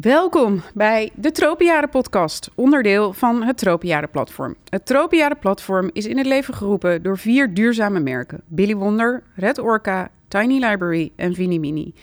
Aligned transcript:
Welkom 0.00 0.62
bij 0.74 1.10
de 1.14 1.32
Tropenjaren 1.32 1.88
podcast, 1.88 2.50
onderdeel 2.54 3.12
van 3.12 3.42
het 3.42 3.58
Tropenjaren 3.58 4.10
platform. 4.10 4.56
Het 4.68 4.86
Tropenjaren 4.86 5.38
platform 5.38 5.90
is 5.92 6.06
in 6.06 6.16
het 6.16 6.26
leven 6.26 6.54
geroepen 6.54 7.02
door 7.02 7.18
vier 7.18 7.54
duurzame 7.54 8.00
merken: 8.00 8.40
Billy 8.46 8.74
Wonder, 8.74 9.22
Red 9.34 9.58
Orca, 9.58 10.10
Tiny 10.28 10.64
Library 10.64 11.12
en 11.16 11.34
Vinimini. 11.34 11.94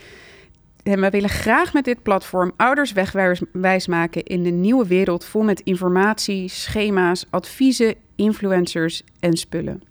En 0.83 1.01
we 1.01 1.09
willen 1.09 1.29
graag 1.29 1.73
met 1.73 1.85
dit 1.85 2.03
platform 2.03 2.51
ouders 2.55 2.91
wegwijs 2.91 3.87
maken 3.87 4.23
in 4.23 4.43
de 4.43 4.49
nieuwe 4.49 4.87
wereld 4.87 5.25
vol 5.25 5.43
met 5.43 5.59
informatie, 5.59 6.47
schema's, 6.47 7.25
adviezen, 7.29 7.95
influencers 8.15 9.03
en 9.19 9.37
spullen. 9.37 9.81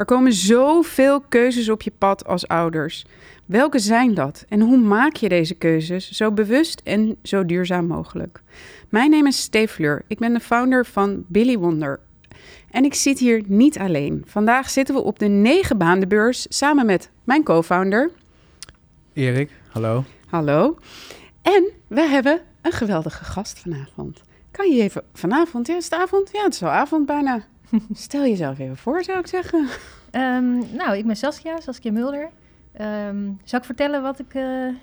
Er 0.00 0.06
komen 0.06 0.32
zoveel 0.32 1.20
keuzes 1.20 1.68
op 1.68 1.82
je 1.82 1.92
pad 1.98 2.26
als 2.26 2.48
ouders. 2.48 3.04
Welke 3.46 3.78
zijn 3.78 4.14
dat 4.14 4.44
en 4.48 4.60
hoe 4.60 4.76
maak 4.78 5.16
je 5.16 5.28
deze 5.28 5.54
keuzes 5.54 6.10
zo 6.10 6.32
bewust 6.32 6.80
en 6.84 7.16
zo 7.22 7.46
duurzaam 7.46 7.86
mogelijk? 7.86 8.42
Mijn 8.88 9.10
naam 9.10 9.26
is 9.26 9.42
Steve 9.42 9.72
Fleur. 9.72 10.02
Ik 10.06 10.18
ben 10.18 10.32
de 10.32 10.40
founder 10.40 10.86
van 10.86 11.24
Billy 11.26 11.58
Wonder. 11.58 12.00
En 12.70 12.84
ik 12.84 12.94
zit 12.94 13.18
hier 13.18 13.42
niet 13.46 13.78
alleen. 13.78 14.24
Vandaag 14.26 14.70
zitten 14.70 14.94
we 14.94 15.00
op 15.00 15.18
de 15.18 15.28
negen 15.28 16.08
beurs 16.08 16.46
samen 16.48 16.86
met 16.86 17.10
mijn 17.24 17.42
co-founder. 17.42 18.10
Erik, 19.12 19.50
hallo. 19.68 20.04
Hallo. 20.26 20.78
En 21.42 21.70
we 21.86 22.00
hebben 22.00 22.40
een 22.62 22.72
geweldige 22.72 23.24
gast 23.24 23.58
vanavond. 23.58 24.22
Kan 24.50 24.70
je 24.70 24.82
even 24.82 25.02
vanavond, 25.12 25.66
ja, 25.66 25.76
is 25.76 25.84
het 25.84 25.94
avond? 25.94 26.30
Ja, 26.32 26.42
het 26.42 26.54
is 26.54 26.62
al 26.62 26.68
avond 26.68 27.06
bijna. 27.06 27.44
Stel 27.92 28.22
jezelf 28.22 28.58
even 28.58 28.76
voor, 28.76 29.04
zou 29.04 29.18
ik 29.18 29.26
zeggen. 29.26 29.68
Um, 30.12 30.66
nou, 30.76 30.96
ik 30.96 31.06
ben 31.06 31.16
Saskia, 31.16 31.60
Saskia 31.60 31.92
Mulder. 31.92 32.30
Um, 32.80 33.40
zal 33.44 33.58
ik 33.58 33.64
vertellen 33.64 34.02
wat 34.02 34.18
ik 34.18 34.34
uh, 34.34 34.74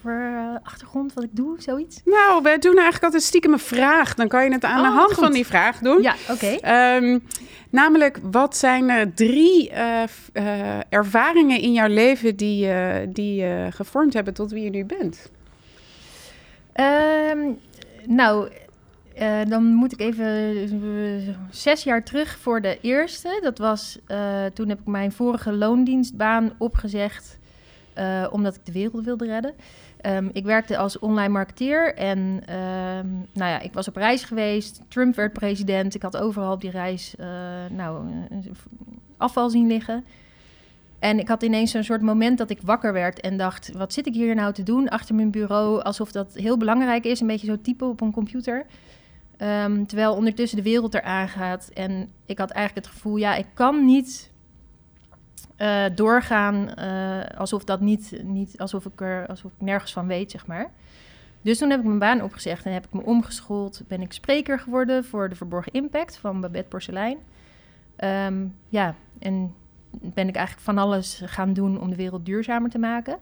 voor 0.00 0.30
uh, 0.32 0.54
achtergrond, 0.62 1.14
wat 1.14 1.24
ik 1.24 1.30
doe, 1.32 1.54
zoiets? 1.58 2.00
Nou, 2.04 2.42
we 2.42 2.56
doen 2.58 2.74
eigenlijk 2.74 3.04
altijd 3.04 3.22
stiekem 3.22 3.52
een 3.52 3.58
vraag. 3.58 4.14
Dan 4.14 4.28
kan 4.28 4.44
je 4.44 4.52
het 4.52 4.64
aan 4.64 4.80
oh, 4.80 4.86
de 4.86 4.92
hand 4.96 5.12
goed. 5.12 5.24
van 5.24 5.32
die 5.32 5.46
vraag 5.46 5.78
doen. 5.78 6.02
Ja, 6.02 6.14
oké. 6.30 6.56
Okay. 6.58 6.96
Um, 6.96 7.22
namelijk, 7.70 8.18
wat 8.22 8.56
zijn 8.56 8.88
uh, 8.88 9.00
drie 9.14 9.70
ervaringen 10.88 11.60
in 11.60 11.72
jouw 11.72 11.88
leven 11.88 12.36
die, 12.36 12.68
die 13.08 13.44
gevormd 13.70 14.14
hebben 14.14 14.34
tot 14.34 14.50
wie 14.50 14.64
je 14.64 14.70
nu 14.70 14.84
bent? 14.84 15.30
Um, 17.30 17.58
nou, 18.06 18.48
uh, 19.20 19.40
dan 19.48 19.64
moet 19.64 19.92
ik 19.92 20.00
even 20.00 20.56
uh, 20.72 21.28
zes 21.50 21.82
jaar 21.82 22.04
terug 22.04 22.38
voor 22.38 22.60
de 22.60 22.78
eerste. 22.80 23.38
Dat 23.42 23.58
was 23.58 23.98
uh, 24.08 24.44
toen 24.44 24.68
heb 24.68 24.80
ik 24.80 24.86
mijn 24.86 25.12
vorige 25.12 25.52
loondienstbaan 25.52 26.52
opgezegd 26.58 27.38
omdat 28.30 28.54
ik 28.54 28.66
de 28.66 28.72
wereld 28.72 29.04
wilde 29.04 29.26
redden. 29.26 29.54
Um, 30.06 30.30
ik 30.32 30.44
werkte 30.44 30.76
als 30.76 30.98
online 30.98 31.28
marketeer 31.28 31.94
en 31.94 32.18
um, 32.18 33.26
nou 33.32 33.50
ja, 33.50 33.60
ik 33.60 33.72
was 33.72 33.88
op 33.88 33.96
reis 33.96 34.24
geweest. 34.24 34.80
Trump 34.88 35.14
werd 35.14 35.32
president. 35.32 35.94
Ik 35.94 36.02
had 36.02 36.16
overal 36.16 36.52
op 36.52 36.60
die 36.60 36.70
reis 36.70 37.14
nou, 37.70 38.04
afval 39.16 39.50
zien 39.50 39.66
liggen. 39.66 40.04
En 40.98 41.18
ik 41.18 41.28
had 41.28 41.42
ineens 41.42 41.70
zo'n 41.70 41.84
soort 41.84 42.02
moment 42.02 42.38
dat 42.38 42.50
ik 42.50 42.58
wakker 42.62 42.92
werd 42.92 43.20
en 43.20 43.36
dacht: 43.36 43.72
wat 43.72 43.92
zit 43.92 44.06
ik 44.06 44.14
hier 44.14 44.34
nou 44.34 44.52
te 44.52 44.62
doen 44.62 44.88
achter 44.88 45.14
mijn 45.14 45.30
bureau? 45.30 45.82
Alsof 45.82 46.12
dat 46.12 46.34
heel 46.34 46.56
belangrijk 46.56 47.04
is, 47.04 47.20
een 47.20 47.26
beetje 47.26 47.46
zo 47.46 47.60
typen 47.62 47.88
op 47.88 48.00
een 48.00 48.12
computer. 48.12 48.66
Um, 49.42 49.86
terwijl 49.86 50.14
ondertussen 50.14 50.58
de 50.58 50.64
wereld 50.64 50.94
eraan 50.94 51.28
gaat. 51.28 51.70
En 51.74 52.12
ik 52.26 52.38
had 52.38 52.50
eigenlijk 52.50 52.86
het 52.86 52.94
gevoel, 52.96 53.16
ja, 53.16 53.34
ik 53.34 53.46
kan 53.54 53.84
niet 53.84 54.32
uh, 55.58 55.84
doorgaan 55.94 56.70
uh, 56.78 57.38
alsof 57.38 57.64
dat 57.64 57.80
niet, 57.80 58.20
niet 58.22 58.58
alsof 58.58 58.84
ik 58.86 59.00
er 59.00 59.26
alsof 59.26 59.52
ik 59.52 59.60
nergens 59.60 59.92
van 59.92 60.06
weet, 60.06 60.30
zeg 60.30 60.46
maar. 60.46 60.70
Dus 61.42 61.58
toen 61.58 61.70
heb 61.70 61.80
ik 61.80 61.86
mijn 61.86 61.98
baan 61.98 62.22
opgezegd 62.22 62.66
en 62.66 62.72
heb 62.72 62.84
ik 62.84 62.92
me 62.92 63.02
omgeschoold. 63.02 63.82
Ben 63.88 64.00
ik 64.00 64.12
spreker 64.12 64.58
geworden 64.58 65.04
voor 65.04 65.28
de 65.28 65.34
Verborgen 65.34 65.72
Impact 65.72 66.16
van 66.16 66.40
Babette 66.40 66.68
Porcelein. 66.68 67.18
Um, 68.26 68.54
ja, 68.68 68.94
en 69.18 69.54
ben 69.90 70.28
ik 70.28 70.34
eigenlijk 70.34 70.66
van 70.66 70.78
alles 70.78 71.22
gaan 71.24 71.52
doen 71.52 71.80
om 71.80 71.90
de 71.90 71.96
wereld 71.96 72.26
duurzamer 72.26 72.70
te 72.70 72.78
maken. 72.78 73.18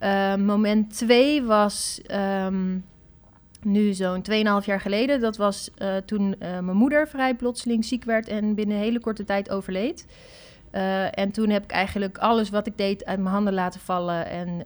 Uh, 0.00 0.36
moment 0.36 0.96
twee 0.96 1.42
was 1.42 2.00
nu 3.64 3.92
zo'n 3.92 4.24
2,5 4.30 4.64
jaar 4.64 4.80
geleden. 4.80 5.20
Dat 5.20 5.36
was 5.36 5.70
uh, 5.78 5.96
toen 5.96 6.26
uh, 6.26 6.38
mijn 6.38 6.76
moeder 6.76 7.08
vrij 7.08 7.34
plotseling 7.34 7.84
ziek 7.84 8.04
werd 8.04 8.28
en 8.28 8.54
binnen 8.54 8.76
een 8.76 8.82
hele 8.82 9.00
korte 9.00 9.24
tijd 9.24 9.50
overleed. 9.50 10.06
Uh, 10.72 11.18
en 11.18 11.30
toen 11.30 11.50
heb 11.50 11.64
ik 11.64 11.70
eigenlijk 11.70 12.18
alles 12.18 12.50
wat 12.50 12.66
ik 12.66 12.78
deed 12.78 13.04
uit 13.04 13.18
mijn 13.18 13.34
handen 13.34 13.54
laten 13.54 13.80
vallen. 13.80 14.26
En 14.26 14.62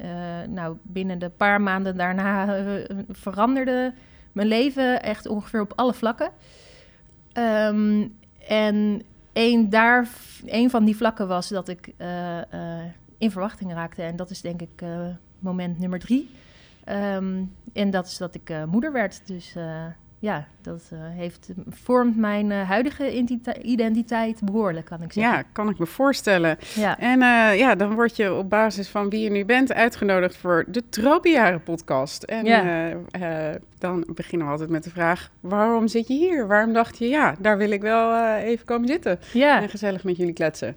nou, 0.53 0.77
binnen 0.83 1.19
de 1.19 1.29
paar 1.29 1.61
maanden 1.61 1.97
daarna 1.97 2.63
veranderde 3.09 3.95
mijn 4.33 4.49
leven 4.49 5.03
echt 5.03 5.27
ongeveer 5.27 5.61
op 5.61 5.73
alle 5.77 5.95
vlakken. 5.95 6.31
Um, 7.33 8.17
en 8.49 9.03
een, 9.33 9.71
daar, 9.71 10.09
een 10.47 10.71
van 10.71 10.85
die 10.85 10.97
vlakken 10.97 11.29
was 11.29 11.49
dat 11.49 11.69
ik 11.69 11.95
in 13.19 13.31
verwachting 13.31 13.73
raakte. 13.73 14.03
En 14.03 14.17
dat 14.17 14.31
is 14.31 14.41
denk 14.41 14.61
ik 14.61 14.83
moment 15.39 15.79
nummer 15.79 15.99
drie. 15.99 16.31
Um, 16.91 17.57
en 17.73 17.91
dat 17.91 18.07
is 18.07 18.17
dat 18.17 18.35
ik 18.35 18.51
uh, 18.51 18.65
moeder 18.65 18.93
werd. 18.93 19.21
Dus 19.25 19.55
uh, 19.57 19.85
ja, 20.19 20.47
dat 20.63 20.91
uh, 20.93 20.99
heeft, 21.03 21.49
vormt 21.69 22.17
mijn 22.17 22.51
huidige 22.51 23.25
identiteit 23.63 24.41
behoorlijk, 24.45 24.87
kan 24.87 25.03
ik 25.03 25.13
zeggen. 25.13 25.33
Ja, 25.33 25.43
kan 25.53 25.69
ik 25.69 25.79
me 25.79 25.87
voorstellen. 25.87 26.59
Ja. 26.75 26.99
En 26.99 27.19
ja, 27.57 27.75
dan 27.75 27.95
word 27.95 28.17
je 28.17 28.35
op 28.35 28.51
basis 28.51 28.89
van 28.89 29.11
wie 29.11 29.21
je 29.21 29.31
nu 29.31 29.45
bent 29.45 29.73
uitgenodigd 29.73 30.37
voor 30.37 30.65
de 30.69 30.89
Tropenjaren 30.89 31.63
podcast. 31.63 32.23
En 32.23 32.45
ja. 32.45 32.95
dan 33.79 34.07
beginnen 34.15 34.47
we 34.47 34.53
altijd 34.53 34.71
met 34.71 34.85
de 34.85 34.91
vraag, 34.91 35.31
waarom 35.41 35.89
zit 35.89 36.07
je 36.07 36.15
hier? 36.15 36.47
Waarom 36.47 36.73
dacht 36.73 36.99
je, 36.99 37.09
ja, 37.09 37.35
daar 37.39 37.59
wil 37.59 37.71
ik 37.71 37.81
wel 37.81 38.35
even 38.37 38.67
komen 38.67 38.89
zitten 38.89 39.19
ja. 39.33 39.63
en 39.63 39.69
gezellig 39.69 40.05
met 40.05 40.17
jullie 40.17 40.33
kletsen? 40.33 40.77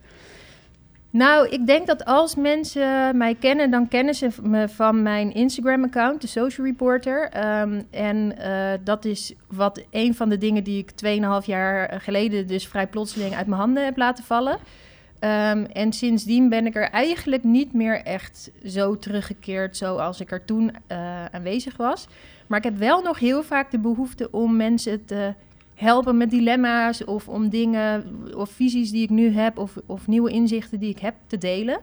Nou, 1.11 1.47
ik 1.47 1.65
denk 1.65 1.87
dat 1.87 2.05
als 2.05 2.35
mensen 2.35 3.17
mij 3.17 3.35
kennen, 3.35 3.71
dan 3.71 3.87
kennen 3.87 4.15
ze 4.15 4.29
me 4.41 4.69
van 4.69 5.01
mijn 5.01 5.33
Instagram-account, 5.33 6.21
de 6.21 6.27
Social 6.27 6.67
Reporter. 6.67 7.23
Um, 7.61 7.83
en 7.89 8.35
uh, 8.39 8.71
dat 8.83 9.05
is 9.05 9.33
wat 9.47 9.83
een 9.89 10.15
van 10.15 10.29
de 10.29 10.37
dingen 10.37 10.63
die 10.63 10.77
ik 10.77 11.19
2,5 11.41 11.45
jaar 11.45 12.01
geleden 12.01 12.47
dus 12.47 12.67
vrij 12.67 12.87
plotseling 12.87 13.35
uit 13.35 13.47
mijn 13.47 13.61
handen 13.61 13.85
heb 13.85 13.97
laten 13.97 14.23
vallen. 14.23 14.53
Um, 14.53 15.65
en 15.65 15.93
sindsdien 15.93 16.49
ben 16.49 16.65
ik 16.65 16.75
er 16.75 16.89
eigenlijk 16.89 17.43
niet 17.43 17.73
meer 17.73 18.03
echt 18.03 18.51
zo 18.65 18.97
teruggekeerd 18.97 19.77
zoals 19.77 20.19
ik 20.19 20.31
er 20.31 20.45
toen 20.45 20.71
uh, 20.91 21.25
aanwezig 21.25 21.77
was. 21.77 22.07
Maar 22.47 22.57
ik 22.57 22.63
heb 22.63 22.77
wel 22.77 23.01
nog 23.01 23.19
heel 23.19 23.43
vaak 23.43 23.71
de 23.71 23.79
behoefte 23.79 24.31
om 24.31 24.55
mensen 24.55 25.05
te 25.05 25.33
helpen 25.81 26.17
met 26.17 26.29
dilemma's 26.29 27.05
of 27.05 27.27
om 27.27 27.49
dingen 27.49 28.05
of 28.35 28.49
visies 28.49 28.91
die 28.91 29.03
ik 29.03 29.09
nu 29.09 29.31
heb 29.31 29.57
of, 29.57 29.77
of 29.85 30.07
nieuwe 30.07 30.31
inzichten 30.31 30.79
die 30.79 30.89
ik 30.89 30.99
heb 30.99 31.15
te 31.27 31.37
delen. 31.37 31.79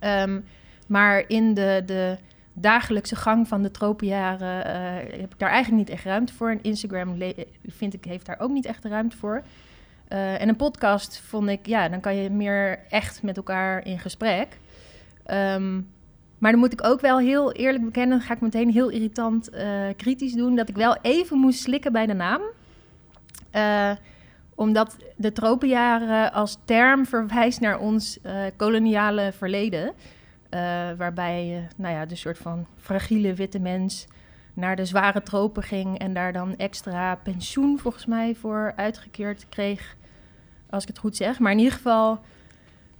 Um, 0.00 0.44
maar 0.86 1.24
in 1.26 1.54
de, 1.54 1.82
de 1.86 2.18
dagelijkse 2.52 3.16
gang 3.16 3.48
van 3.48 3.62
de 3.62 3.70
tropenjaren 3.70 4.66
uh, 4.66 5.20
heb 5.20 5.32
ik 5.32 5.38
daar 5.38 5.50
eigenlijk 5.50 5.88
niet 5.88 5.96
echt 5.96 6.04
ruimte 6.04 6.32
voor. 6.32 6.50
En 6.50 6.62
Instagram 6.62 7.16
vind 7.66 7.94
ik 7.94 8.04
heeft 8.04 8.26
daar 8.26 8.40
ook 8.40 8.50
niet 8.50 8.66
echt 8.66 8.84
ruimte 8.84 9.16
voor. 9.16 9.42
Uh, 10.12 10.40
en 10.40 10.48
een 10.48 10.56
podcast 10.56 11.20
vond 11.20 11.48
ik, 11.48 11.66
ja, 11.66 11.88
dan 11.88 12.00
kan 12.00 12.16
je 12.16 12.30
meer 12.30 12.78
echt 12.88 13.22
met 13.22 13.36
elkaar 13.36 13.86
in 13.86 13.98
gesprek. 13.98 14.58
Um, 15.26 15.88
maar 16.38 16.50
dan 16.50 16.60
moet 16.60 16.72
ik 16.72 16.84
ook 16.84 17.00
wel 17.00 17.18
heel 17.18 17.52
eerlijk 17.52 17.84
bekennen, 17.84 18.20
ga 18.20 18.34
ik 18.34 18.40
meteen 18.40 18.70
heel 18.70 18.88
irritant 18.88 19.54
uh, 19.54 19.88
kritisch 19.96 20.32
doen, 20.32 20.56
dat 20.56 20.68
ik 20.68 20.76
wel 20.76 20.96
even 21.02 21.38
moest 21.38 21.60
slikken 21.60 21.92
bij 21.92 22.06
de 22.06 22.14
naam. 22.14 22.40
Uh, 23.54 23.90
omdat 24.54 24.96
de 25.16 25.32
tropenjaren 25.32 26.32
als 26.32 26.58
term 26.64 27.06
verwijst 27.06 27.60
naar 27.60 27.78
ons 27.78 28.18
uh, 28.26 28.32
koloniale 28.56 29.32
verleden. 29.32 29.84
Uh, 29.84 30.60
waarbij 30.96 31.68
nou 31.76 31.94
ja, 31.94 32.06
de 32.06 32.16
soort 32.16 32.38
van 32.38 32.66
fragiele 32.76 33.34
witte 33.34 33.58
mens 33.58 34.06
naar 34.54 34.76
de 34.76 34.84
zware 34.84 35.22
tropen 35.22 35.62
ging 35.62 35.98
en 35.98 36.14
daar 36.14 36.32
dan 36.32 36.56
extra 36.56 37.14
pensioen 37.14 37.78
volgens 37.78 38.06
mij 38.06 38.34
voor 38.34 38.72
uitgekeerd 38.76 39.46
kreeg. 39.48 39.96
Als 40.70 40.82
ik 40.82 40.88
het 40.88 40.98
goed 40.98 41.16
zeg. 41.16 41.38
Maar 41.38 41.52
in 41.52 41.58
ieder 41.58 41.72
geval 41.72 42.20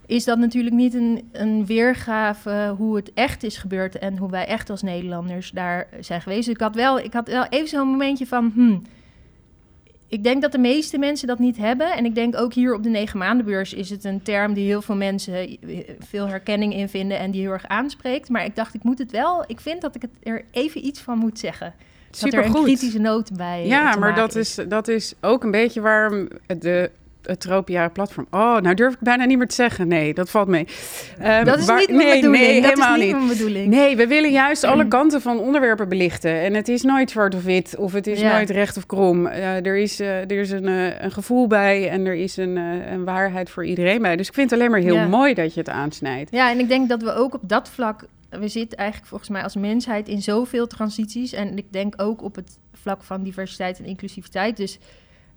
is 0.07 0.25
dat 0.25 0.39
natuurlijk 0.39 0.75
niet 0.75 0.95
een, 0.95 1.29
een 1.33 1.67
weergave 1.67 2.75
hoe 2.77 2.97
het 2.97 3.13
echt 3.13 3.43
is 3.43 3.57
gebeurd 3.57 3.99
en 3.99 4.17
hoe 4.17 4.31
wij 4.31 4.47
echt 4.47 4.71
als 4.71 4.83
Nederlanders 4.83 5.51
daar 5.51 5.89
zijn 6.01 6.21
geweest. 6.21 6.49
ik 6.49 6.61
had 6.61 6.75
wel, 6.75 6.99
ik 6.99 7.13
had 7.13 7.29
wel 7.29 7.45
even 7.45 7.69
zo'n 7.69 7.89
momentje 7.89 8.27
van. 8.27 8.51
Hmm, 8.55 8.83
ik 10.09 10.25
denk 10.25 10.43
dat 10.43 10.53
de 10.53 10.59
meeste 10.59 10.99
mensen 10.99 11.29
dat 11.29 11.39
niet 11.39 11.57
hebben. 11.57 11.93
En 11.93 12.05
ik 12.05 12.15
denk 12.15 12.37
ook 12.37 12.53
hier 12.53 12.75
op 12.75 12.83
de 12.83 12.89
negen 12.89 13.19
maandenbeurs 13.19 13.75
is 13.75 13.91
het 13.91 14.05
een 14.05 14.23
term 14.23 14.55
die 14.55 14.67
heel 14.67 14.83
veel 14.83 14.97
mensen 14.97 15.35
eh, 15.35 15.81
veel 15.99 16.29
herkenning 16.29 16.75
in 16.75 16.89
vinden 16.89 17.19
en 17.19 17.31
die 17.31 17.41
heel 17.41 17.51
erg 17.51 17.69
aanspreekt. 17.69 18.29
Maar 18.29 18.45
ik 18.45 18.57
dacht, 18.57 18.75
ik 18.75 18.83
moet 18.83 18.99
het 18.99 19.11
wel. 19.11 19.45
Ik 19.47 19.61
vind 19.61 19.81
dat 19.81 19.95
ik 19.95 20.03
het 20.03 20.11
er 20.23 20.45
even 20.51 20.87
iets 20.87 21.01
van 21.01 21.19
moet 21.19 21.39
zeggen. 21.39 21.75
Dat 22.21 22.33
er 22.33 22.45
een 22.45 22.53
kritische 22.53 22.99
noot 22.99 23.37
bij. 23.37 23.67
Ja, 23.67 23.97
maar 23.97 24.15
dat 24.15 24.35
is, 24.35 24.59
dat 24.69 24.89
is 24.89 25.15
ook 25.21 25.45
een 25.45 25.51
beetje 25.51 25.81
waarom 25.81 26.29
de 26.47 26.91
het 27.29 27.41
tropenjaren 27.41 27.93
platform. 27.93 28.27
Oh, 28.31 28.59
nou 28.59 28.75
durf 28.75 28.93
ik 28.93 29.01
bijna 29.01 29.25
niet 29.25 29.39
meer 29.39 29.49
te 29.49 29.55
zeggen. 29.55 29.89
Nee, 29.89 30.15
dat 30.15 30.31
valt 30.31 30.49
mee. 30.49 30.67
Uh, 31.21 31.45
dat 31.45 31.59
is 31.59 31.65
waar, 31.67 31.79
niet 31.79 31.89
mijn 31.89 31.99
nee, 31.99 32.15
bedoeling. 32.15 32.45
Nee, 32.45 32.61
dat 32.61 32.71
helemaal 32.71 32.97
is 32.97 33.05
niet, 33.05 33.13
mijn 33.13 33.29
bedoeling. 33.29 33.67
Nee, 33.67 33.97
we 33.97 34.07
willen 34.07 34.31
juist 34.31 34.65
alle 34.65 34.89
kanten 34.89 35.21
van 35.21 35.39
onderwerpen 35.39 35.89
belichten. 35.89 36.41
En 36.41 36.55
het 36.55 36.69
is 36.69 36.83
nooit 36.83 37.11
zwart 37.11 37.35
of 37.35 37.43
wit, 37.43 37.77
of 37.77 37.93
het 37.93 38.07
is 38.07 38.23
nooit 38.23 38.51
recht 38.51 38.77
of 38.77 38.87
krom. 38.87 39.27
Uh, 39.27 39.67
er 39.67 39.77
is, 39.77 40.01
uh, 40.01 40.21
er 40.21 40.41
is 40.41 40.51
een, 40.51 40.67
een 41.05 41.13
gevoel 41.13 41.47
bij 41.47 41.89
en 41.89 42.07
er 42.07 42.15
is 42.15 42.37
een, 42.37 42.57
een 42.93 43.05
waarheid 43.05 43.51
voor 43.51 43.67
iedereen 43.67 44.03
bij. 44.03 44.17
Dus 44.17 44.29
ik 44.29 44.35
vind 44.35 44.51
het 44.51 44.59
alleen 44.59 44.71
maar 44.71 44.81
heel 44.81 45.09
mooi 45.09 45.35
dat 45.35 45.55
je 45.55 45.61
het 45.61 45.69
aansnijdt. 45.69 46.31
Ja, 46.31 46.51
en 46.51 46.59
ik 46.59 46.69
denk 46.69 46.89
dat 46.89 47.03
we 47.03 47.15
ook 47.15 47.35
op 47.35 47.49
dat 47.49 47.69
vlak 47.69 48.05
we 48.31 48.49
zitten 48.49 48.79
eigenlijk 48.79 49.09
volgens 49.09 49.31
mij 49.31 49.43
als 49.43 49.57
mensheid 49.57 50.09
in 50.09 50.23
zoveel 50.23 50.67
transities. 50.67 51.33
En 51.33 51.57
ik 51.57 51.73
denk 51.73 51.95
ook 51.97 52.23
op 52.23 52.35
het 52.35 52.59
vlak 52.73 53.03
van 53.03 53.23
diversiteit 53.23 53.79
en 53.79 53.85
inclusiviteit. 53.85 54.57
Dus 54.57 54.79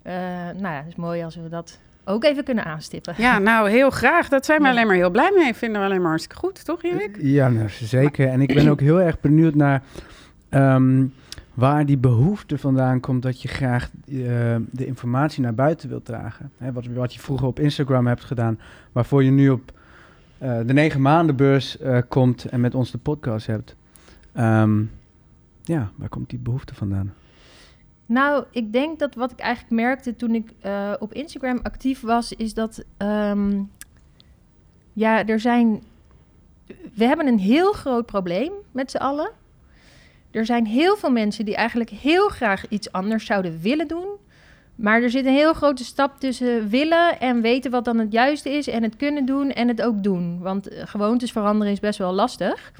uh, 0.03 0.13
nou 0.61 0.61
ja, 0.61 0.77
het 0.77 0.87
is 0.87 0.95
mooi 0.95 1.23
als 1.23 1.35
we 1.35 1.49
dat 1.49 1.79
ook 2.05 2.23
even 2.23 2.43
kunnen 2.43 2.65
aanstippen. 2.65 3.13
Ja, 3.17 3.39
nou 3.39 3.69
heel 3.69 3.89
graag. 3.89 4.29
Dat 4.29 4.45
zijn 4.45 4.61
we 4.61 4.67
alleen 4.67 4.87
maar 4.87 4.95
heel 4.95 5.09
blij 5.09 5.31
mee. 5.35 5.53
Vinden 5.53 5.81
we 5.81 5.87
alleen 5.87 6.01
maar 6.01 6.09
hartstikke 6.09 6.39
goed, 6.39 6.65
toch 6.65 6.83
Erik? 6.83 7.17
Ja, 7.19 7.49
nou, 7.49 7.69
zeker. 7.69 8.27
En 8.27 8.41
ik 8.41 8.53
ben 8.53 8.67
ook 8.67 8.79
heel 8.79 9.01
erg 9.01 9.19
benieuwd 9.19 9.55
naar 9.55 9.83
ehm, 10.49 11.05
waar 11.53 11.85
die 11.85 11.97
behoefte 11.97 12.57
vandaan 12.57 12.99
komt 12.99 13.21
dat 13.21 13.41
je 13.41 13.47
graag 13.47 13.89
uh, 14.05 14.55
de 14.71 14.85
informatie 14.85 15.41
naar 15.41 15.53
buiten 15.53 15.89
wilt 15.89 16.05
dragen. 16.05 16.51
Hè, 16.57 16.71
wat, 16.71 16.85
wat 16.85 17.13
je 17.13 17.19
vroeger 17.19 17.47
op 17.47 17.59
Instagram 17.59 18.07
hebt 18.07 18.23
gedaan, 18.23 18.59
waarvoor 18.91 19.23
je 19.23 19.31
nu 19.31 19.49
op 19.49 19.71
uh, 20.43 20.57
de 20.65 20.73
negen 20.73 21.01
maandenbeurs 21.01 21.77
komt 22.07 22.45
en 22.45 22.61
met 22.61 22.75
ons 22.75 22.91
de 22.91 22.97
podcast 22.97 23.47
hebt. 23.47 23.75
Um, 24.37 24.91
ja, 25.63 25.91
waar 25.95 26.09
komt 26.09 26.29
die 26.29 26.39
behoefte 26.39 26.75
vandaan? 26.75 27.13
Nou, 28.11 28.43
ik 28.51 28.73
denk 28.73 28.99
dat 28.99 29.15
wat 29.15 29.31
ik 29.31 29.39
eigenlijk 29.39 29.73
merkte 29.81 30.15
toen 30.15 30.35
ik 30.35 30.51
uh, 30.65 30.93
op 30.99 31.13
Instagram 31.13 31.59
actief 31.63 32.01
was, 32.01 32.33
is 32.33 32.53
dat 32.53 32.83
um, 32.97 33.71
ja, 34.93 35.25
er 35.25 35.39
zijn. 35.39 35.83
We 36.93 37.05
hebben 37.05 37.27
een 37.27 37.39
heel 37.39 37.71
groot 37.71 38.05
probleem 38.05 38.51
met 38.71 38.91
z'n 38.91 38.97
allen. 38.97 39.31
Er 40.31 40.45
zijn 40.45 40.65
heel 40.65 40.95
veel 40.95 41.11
mensen 41.11 41.45
die 41.45 41.55
eigenlijk 41.55 41.89
heel 41.89 42.27
graag 42.27 42.67
iets 42.67 42.91
anders 42.91 43.25
zouden 43.25 43.59
willen 43.61 43.87
doen. 43.87 44.07
Maar 44.75 45.01
er 45.01 45.09
zit 45.09 45.25
een 45.25 45.33
heel 45.33 45.53
grote 45.53 45.83
stap 45.83 46.19
tussen 46.19 46.69
willen 46.69 47.19
en 47.19 47.41
weten 47.41 47.71
wat 47.71 47.85
dan 47.85 47.97
het 47.97 48.11
juiste 48.11 48.49
is 48.49 48.67
en 48.67 48.83
het 48.83 48.95
kunnen 48.95 49.25
doen 49.25 49.51
en 49.51 49.67
het 49.67 49.81
ook 49.81 50.03
doen. 50.03 50.39
Want 50.39 50.67
eh, 50.67 50.87
gewoontes 50.87 51.31
veranderen 51.31 51.73
is 51.73 51.79
best 51.79 51.99
wel 51.99 52.13
lastig. 52.13 52.71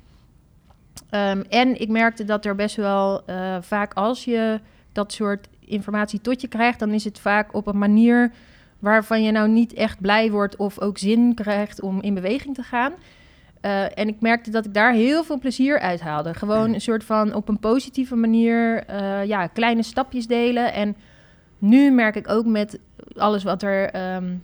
Um, 1.12 1.42
en 1.42 1.82
ik 1.82 1.90
merkte 1.90 2.24
dat 2.24 2.46
er 2.46 2.56
best 2.56 2.76
wel 2.76 3.24
uh, 3.30 3.58
vaak 3.62 3.94
als 3.94 4.26
je 4.26 4.60
dat 4.92 5.14
soort 5.14 5.48
informatie 5.60 6.22
tot 6.22 6.42
je 6.42 6.48
krijgt, 6.48 6.80
dan 6.80 6.92
is 6.92 7.04
het 7.04 7.20
vaak 7.20 7.54
op 7.54 7.68
een 7.68 7.78
manier 7.78 8.32
waarvan 8.80 9.24
je 9.24 9.32
nou 9.32 9.50
niet 9.50 9.74
echt 9.74 10.02
blij 10.02 10.32
wordt 10.32 10.56
of 10.56 10.80
ook 10.80 10.98
zin 10.98 11.34
krijgt 11.34 11.82
om 11.82 12.02
in 12.02 12.14
beweging 12.14 12.56
te 12.56 12.64
gaan. 12.64 12.94
Uh, 13.62 13.98
en 13.98 14.08
ik 14.08 14.22
merkte 14.22 14.52
dat 14.52 14.66
ik 14.66 14.74
daar 14.74 14.94
heel 14.94 15.24
veel 15.24 15.40
plezier 15.40 15.80
uit 15.80 16.02
haalde. 16.02 16.34
Gewoon 16.34 16.74
een 16.74 16.82
soort 16.82 17.04
van 17.04 17.34
op 17.34 17.50
een 17.50 17.60
positieve 17.60 18.16
manier, 18.16 18.90
uh, 18.90 19.26
ja, 19.26 19.48
kleine 19.48 19.84
stapjes 19.84 20.28
delen. 20.28 20.74
En 20.74 20.96
nu 21.58 21.92
merk 21.92 22.16
ik 22.16 22.30
ook 22.30 22.46
met 22.46 22.80
alles 23.16 23.44
wat 23.44 23.64
er 23.64 24.14
um, 24.16 24.44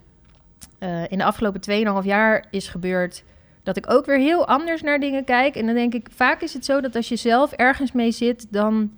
uh, 0.79 1.11
in 1.11 1.17
de 1.17 1.23
afgelopen 1.23 1.61
2,5 2.01 2.05
jaar 2.05 2.45
is 2.49 2.67
gebeurd, 2.67 3.23
dat 3.63 3.77
ik 3.77 3.91
ook 3.91 4.05
weer 4.05 4.19
heel 4.19 4.47
anders 4.47 4.81
naar 4.81 4.99
dingen 4.99 5.23
kijk. 5.23 5.55
En 5.55 5.65
dan 5.65 5.75
denk 5.75 5.93
ik, 5.93 6.07
vaak 6.15 6.41
is 6.41 6.53
het 6.53 6.65
zo 6.65 6.81
dat 6.81 6.95
als 6.95 7.09
je 7.09 7.15
zelf 7.15 7.51
ergens 7.51 7.91
mee 7.91 8.11
zit, 8.11 8.47
dan 8.49 8.91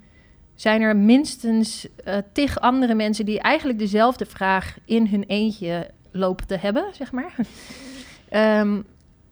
zijn 0.61 0.81
er 0.81 0.97
minstens 0.97 1.87
uh, 2.07 2.15
tig 2.31 2.59
andere 2.59 2.95
mensen 2.95 3.25
die 3.25 3.39
eigenlijk 3.39 3.79
dezelfde 3.79 4.25
vraag 4.25 4.77
in 4.85 5.07
hun 5.07 5.23
eentje 5.23 5.89
lopen 6.11 6.47
te 6.47 6.57
hebben, 6.57 6.85
zeg 6.93 7.11
maar. 7.11 7.35
um, 8.61 8.83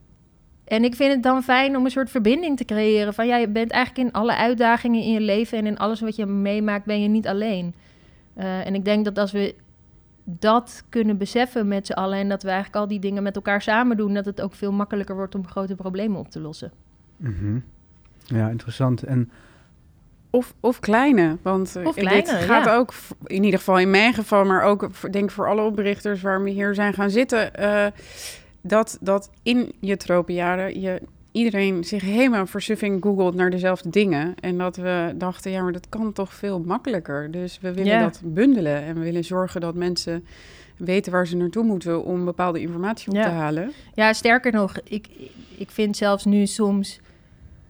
en 0.75 0.83
ik 0.83 0.95
vind 0.95 1.13
het 1.13 1.24
dan 1.24 1.44
fijn 1.44 1.77
om 1.77 1.85
een 1.85 1.91
soort 1.91 2.09
verbinding 2.09 2.57
te 2.57 2.65
creëren 2.65 3.13
van 3.13 3.27
ja, 3.27 3.38
je 3.38 3.47
bent 3.47 3.71
eigenlijk 3.71 4.07
in 4.07 4.13
alle 4.13 4.35
uitdagingen 4.35 5.01
in 5.01 5.12
je 5.12 5.21
leven 5.21 5.57
en 5.57 5.65
in 5.65 5.77
alles 5.77 6.00
wat 6.00 6.15
je 6.15 6.25
meemaakt, 6.25 6.85
ben 6.85 7.01
je 7.01 7.07
niet 7.07 7.27
alleen. 7.27 7.74
Uh, 8.38 8.65
en 8.65 8.75
ik 8.75 8.85
denk 8.85 9.06
dat 9.06 9.18
als 9.18 9.31
we 9.31 9.56
dat 10.24 10.83
kunnen 10.89 11.18
beseffen 11.18 11.68
met 11.68 11.85
z'n 11.85 11.94
allen 11.94 12.18
en 12.18 12.29
dat 12.29 12.44
we 12.44 12.50
eigenlijk 12.50 12.77
al 12.77 12.88
die 12.88 13.00
dingen 13.00 13.24
met 13.24 13.35
elkaar 13.35 13.62
samen 13.62 13.97
doen, 13.97 14.13
dat 14.13 14.25
het 14.25 14.41
ook 14.41 14.53
veel 14.53 14.71
makkelijker 14.71 15.15
wordt 15.15 15.35
om 15.35 15.47
grote 15.47 15.75
problemen 15.75 16.19
op 16.19 16.29
te 16.29 16.39
lossen. 16.39 16.71
Mm 17.18 17.35
-hmm. 17.39 17.63
Ja, 18.25 18.50
interessant. 18.50 19.03
En 19.03 19.29
of, 20.38 20.54
of 20.60 20.80
kleine, 20.80 21.38
want 21.42 21.75
eh, 21.75 21.86
of 21.86 21.95
kleine, 21.95 22.22
dit 22.22 22.31
gaat 22.31 22.69
ook, 22.69 22.94
in 23.25 23.44
ieder 23.44 23.60
geval 23.60 23.80
in 23.80 23.89
mijn 23.89 24.13
geval, 24.13 24.45
maar 24.45 24.63
ook 24.63 24.89
denk 25.12 25.24
ik 25.24 25.31
voor 25.31 25.48
alle 25.48 25.62
oprichters 25.62 26.22
waar 26.22 26.44
we 26.44 26.50
hier 26.50 26.74
zijn 26.74 26.94
gaan 26.94 27.10
zitten, 27.10 27.51
uh, 27.60 27.86
dat, 28.62 28.98
dat 29.01 29.30
in 29.44 29.72
je 29.80 29.98
tropenjaren 29.98 30.81
je 30.81 31.01
iedereen 31.31 31.84
zich 31.84 32.01
helemaal 32.01 32.45
versuffing 32.45 33.04
googelt 33.04 33.36
naar 33.36 33.50
dezelfde 33.50 33.89
dingen. 33.89 34.36
En 34.39 34.57
dat 34.57 34.75
we 34.75 35.13
dachten, 35.16 35.51
ja, 35.51 35.62
maar 35.63 35.72
dat 35.72 35.89
kan 35.89 36.13
toch 36.13 36.34
veel 36.34 36.60
makkelijker. 36.60 37.31
Dus 37.31 37.60
we 37.62 37.74
willen 37.74 38.00
dat 38.00 38.22
bundelen 38.24 38.84
en 38.84 38.95
we 38.95 39.01
willen 39.04 39.24
zorgen 39.24 39.62
dat 39.62 39.75
mensen 39.75 40.25
weten 40.78 41.12
waar 41.12 41.28
ze 41.28 41.36
naartoe 41.36 41.63
moeten 41.63 42.04
om 42.04 42.25
bepaalde 42.25 42.60
informatie 42.60 43.07
op 43.07 43.22
te 43.22 43.30
halen. 43.30 43.72
Ja, 43.94 44.13
sterker 44.13 44.51
nog, 44.51 44.74
ik, 44.84 45.07
ik 45.57 45.72
vind 45.72 45.98
zelfs 45.98 46.25
nu 46.25 46.45
soms 46.45 47.00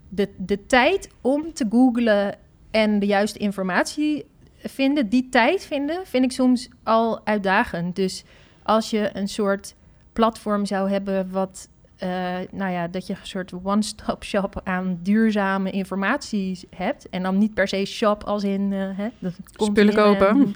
de, 0.09 0.29
de 0.37 0.65
tijd 0.65 1.09
om 1.21 1.53
te 1.53 1.65
googlen 1.69 2.35
en 2.77 2.99
de 2.99 3.05
juiste 3.05 3.39
informatie 3.39 4.25
vinden, 4.57 5.09
die 5.09 5.29
tijd 5.29 5.65
vinden, 5.65 6.05
vind 6.05 6.23
ik 6.23 6.31
soms 6.31 6.69
al 6.83 7.25
uitdagend. 7.25 7.95
Dus 7.95 8.23
als 8.63 8.89
je 8.89 9.09
een 9.13 9.27
soort 9.27 9.75
platform 10.13 10.65
zou 10.65 10.89
hebben 10.89 11.31
wat 11.31 11.69
uh, 12.03 12.09
nou 12.51 12.71
ja, 12.71 12.87
dat 12.87 13.07
je 13.07 13.13
een 13.13 13.27
soort 13.27 13.53
one-stop 13.63 14.23
shop 14.23 14.61
aan 14.63 14.99
duurzame 15.01 15.71
informatie 15.71 16.59
hebt. 16.75 17.09
En 17.09 17.23
dan 17.23 17.37
niet 17.37 17.53
per 17.53 17.67
se 17.67 17.85
shop 17.85 18.23
als 18.23 18.43
in... 18.43 18.71
Uh, 18.71 18.97
hè, 18.97 19.29
Spullen 19.55 19.93
kopen. 19.93 20.55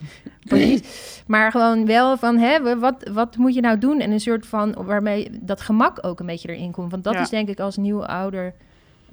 maar 1.27 1.51
gewoon 1.51 1.85
wel 1.85 2.17
van, 2.17 2.37
hè, 2.37 2.79
wat, 2.79 3.09
wat 3.13 3.37
moet 3.37 3.53
je 3.53 3.61
nou 3.61 3.77
doen? 3.77 3.99
En 3.99 4.11
een 4.11 4.19
soort 4.19 4.45
van, 4.45 4.73
waarmee 4.85 5.29
dat 5.31 5.61
gemak 5.61 6.05
ook 6.05 6.19
een 6.19 6.25
beetje 6.25 6.55
erin 6.55 6.71
komt. 6.71 6.91
Want 6.91 7.03
dat 7.03 7.15
is 7.15 7.29
denk 7.29 7.49
ik 7.49 7.59
als 7.59 7.77
nieuwe 7.77 8.07
ouder 8.07 8.53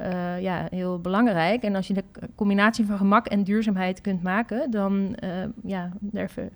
uh, 0.01 0.41
ja, 0.41 0.67
heel 0.71 1.01
belangrijk. 1.01 1.63
En 1.63 1.75
als 1.75 1.87
je 1.87 1.95
de 1.95 2.05
combinatie 2.35 2.87
van 2.87 2.97
gemak 2.97 3.27
en 3.27 3.45
duurzaamheid 3.45 4.01
kunt 4.01 4.23
maken, 4.23 4.71
dan 4.71 5.17
uh, 5.25 5.31
ja, 5.65 5.91
durven. 5.99 6.51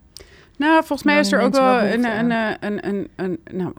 Nou, 0.57 0.77
volgens 0.77 1.03
mij 1.03 1.19
is 1.19 1.33
er 1.33 1.41
ook 1.41 1.55
wel 1.55 1.81
een, 1.83 2.05
een, 2.05 2.31
een, 2.61 2.89
een, 2.89 3.09
een, 3.17 3.39
nou, 3.53 3.73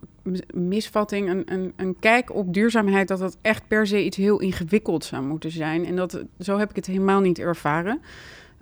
misvatting, 0.53 1.29
een, 1.29 1.43
een, 1.45 1.73
een 1.75 1.99
kijk 1.99 2.35
op 2.35 2.53
duurzaamheid, 2.53 3.07
dat 3.07 3.19
dat 3.19 3.37
echt 3.41 3.67
per 3.67 3.87
se 3.87 4.03
iets 4.03 4.17
heel 4.17 4.39
ingewikkeld 4.39 5.05
zou 5.05 5.23
moeten 5.23 5.51
zijn. 5.51 5.85
En 5.85 5.95
dat, 5.95 6.23
zo 6.39 6.57
heb 6.57 6.69
ik 6.69 6.75
het 6.75 6.85
helemaal 6.85 7.19
niet 7.21 7.39
ervaren. 7.39 8.01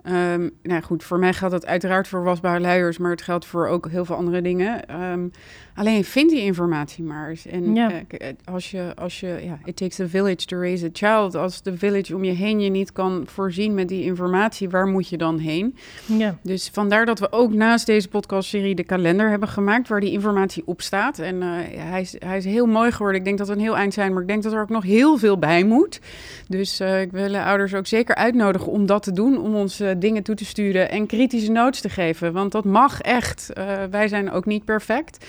Um, 0.04 0.50
nou 0.62 0.82
goed, 0.82 1.04
voor 1.04 1.18
mij 1.18 1.32
geldt 1.32 1.54
dat 1.54 1.66
uiteraard 1.66 2.08
voor 2.08 2.22
wasbare 2.22 2.60
luiers, 2.60 2.98
maar 2.98 3.10
het 3.10 3.22
geldt 3.22 3.46
voor 3.46 3.66
ook 3.66 3.88
heel 3.88 4.04
veel 4.04 4.16
andere 4.16 4.42
dingen. 4.42 5.02
Um, 5.02 5.30
alleen 5.74 6.04
vind 6.04 6.30
die 6.30 6.40
informatie 6.40 7.04
maar 7.04 7.28
eens. 7.28 7.46
En 7.46 7.74
ja. 7.74 7.90
uh, 7.90 8.28
als 8.44 8.70
je, 8.70 8.92
als 8.94 9.20
je, 9.20 9.40
ja, 9.42 9.58
it 9.64 9.76
takes 9.76 10.00
a 10.00 10.06
village 10.06 10.36
to 10.36 10.58
raise 10.58 10.86
a 10.86 10.88
child. 10.92 11.34
Als 11.34 11.62
de 11.62 11.78
village 11.78 12.14
om 12.14 12.24
je 12.24 12.32
heen 12.32 12.60
je 12.60 12.70
niet 12.70 12.92
kan 12.92 13.22
voorzien 13.26 13.74
met 13.74 13.88
die 13.88 14.02
informatie, 14.04 14.68
waar 14.68 14.86
moet 14.86 15.08
je 15.08 15.16
dan 15.16 15.38
heen? 15.38 15.76
Ja. 16.06 16.38
Dus 16.42 16.70
vandaar 16.72 17.06
dat 17.06 17.18
we 17.18 17.32
ook 17.32 17.52
naast 17.52 17.86
deze 17.86 18.08
podcastserie 18.08 18.74
de 18.74 18.84
kalender 18.84 19.30
hebben 19.30 19.48
gemaakt, 19.48 19.88
waar 19.88 20.00
die 20.00 20.12
informatie 20.12 20.62
op 20.66 20.82
staat. 20.82 21.18
En 21.18 21.34
uh, 21.34 21.50
hij, 21.76 22.00
is, 22.00 22.16
hij 22.18 22.36
is 22.36 22.44
heel 22.44 22.66
mooi 22.66 22.92
geworden. 22.92 23.18
Ik 23.18 23.26
denk 23.26 23.38
dat 23.38 23.46
we 23.48 23.54
een 23.54 23.60
heel 23.60 23.76
eind 23.76 23.94
zijn, 23.94 24.12
maar 24.12 24.22
ik 24.22 24.28
denk 24.28 24.42
dat 24.42 24.52
er 24.52 24.60
ook 24.60 24.68
nog 24.68 24.82
heel 24.82 25.18
veel 25.18 25.38
bij 25.38 25.64
moet. 25.64 26.00
Dus 26.48 26.80
uh, 26.80 27.00
ik 27.00 27.12
wil 27.12 27.36
ouders 27.36 27.74
ook 27.74 27.86
zeker 27.86 28.14
uitnodigen 28.14 28.72
om 28.72 28.86
dat 28.86 29.02
te 29.02 29.12
doen, 29.12 29.38
om 29.38 29.54
ons 29.54 29.82
dingen 29.98 30.22
toe 30.22 30.34
te 30.34 30.44
sturen 30.44 30.90
en 30.90 31.06
kritische 31.06 31.52
notes 31.52 31.80
te 31.80 31.88
geven. 31.88 32.32
Want 32.32 32.52
dat 32.52 32.64
mag 32.64 33.00
echt. 33.00 33.50
Wij 33.90 34.08
zijn 34.08 34.30
ook 34.30 34.46
niet 34.46 34.64
perfect. 34.64 35.26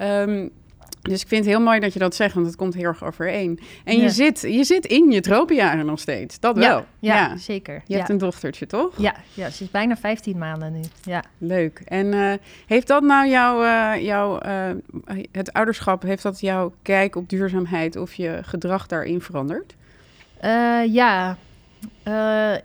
Um, 0.00 0.50
dus 1.10 1.22
ik 1.22 1.28
vind 1.28 1.44
het 1.44 1.54
heel 1.54 1.64
mooi 1.64 1.80
dat 1.80 1.92
je 1.92 1.98
dat 1.98 2.14
zegt, 2.14 2.34
want 2.34 2.46
het 2.46 2.56
komt 2.56 2.74
heel 2.74 2.84
erg 2.84 3.04
overeen. 3.04 3.60
En 3.84 4.00
je, 4.00 4.10
zit, 4.10 4.40
je 4.40 4.64
zit 4.64 4.86
in 4.86 5.10
je 5.10 5.20
tropenjaren 5.20 5.86
nog 5.86 6.00
steeds, 6.00 6.40
dat 6.40 6.56
wel. 6.56 6.84
Ja, 6.98 7.16
ja, 7.16 7.36
zeker. 7.36 7.82
Je 7.86 7.96
hebt 7.96 8.08
een 8.08 8.18
dochtertje, 8.18 8.66
toch? 8.66 8.92
Ja, 8.96 9.14
ja, 9.34 9.50
ze 9.50 9.64
is 9.64 9.70
bijna 9.70 9.96
15 9.96 10.38
maanden 10.38 10.72
nu. 10.72 10.80
Ja. 11.02 11.24
Leuk. 11.38 11.82
En 11.84 12.06
uh, 12.06 12.32
heeft 12.66 12.86
dat 12.86 13.02
nou 13.02 13.28
jouw, 13.28 13.62
uh, 13.62 14.04
jou, 14.04 14.46
uh, 14.46 15.18
het 15.32 15.52
ouderschap, 15.52 16.02
heeft 16.02 16.22
dat 16.22 16.40
jouw 16.40 16.72
kijk 16.82 17.16
op 17.16 17.28
duurzaamheid 17.28 17.96
of 17.96 18.14
je 18.14 18.38
gedrag 18.42 18.86
daarin 18.86 19.20
veranderd? 19.20 19.74
ja, 20.88 21.36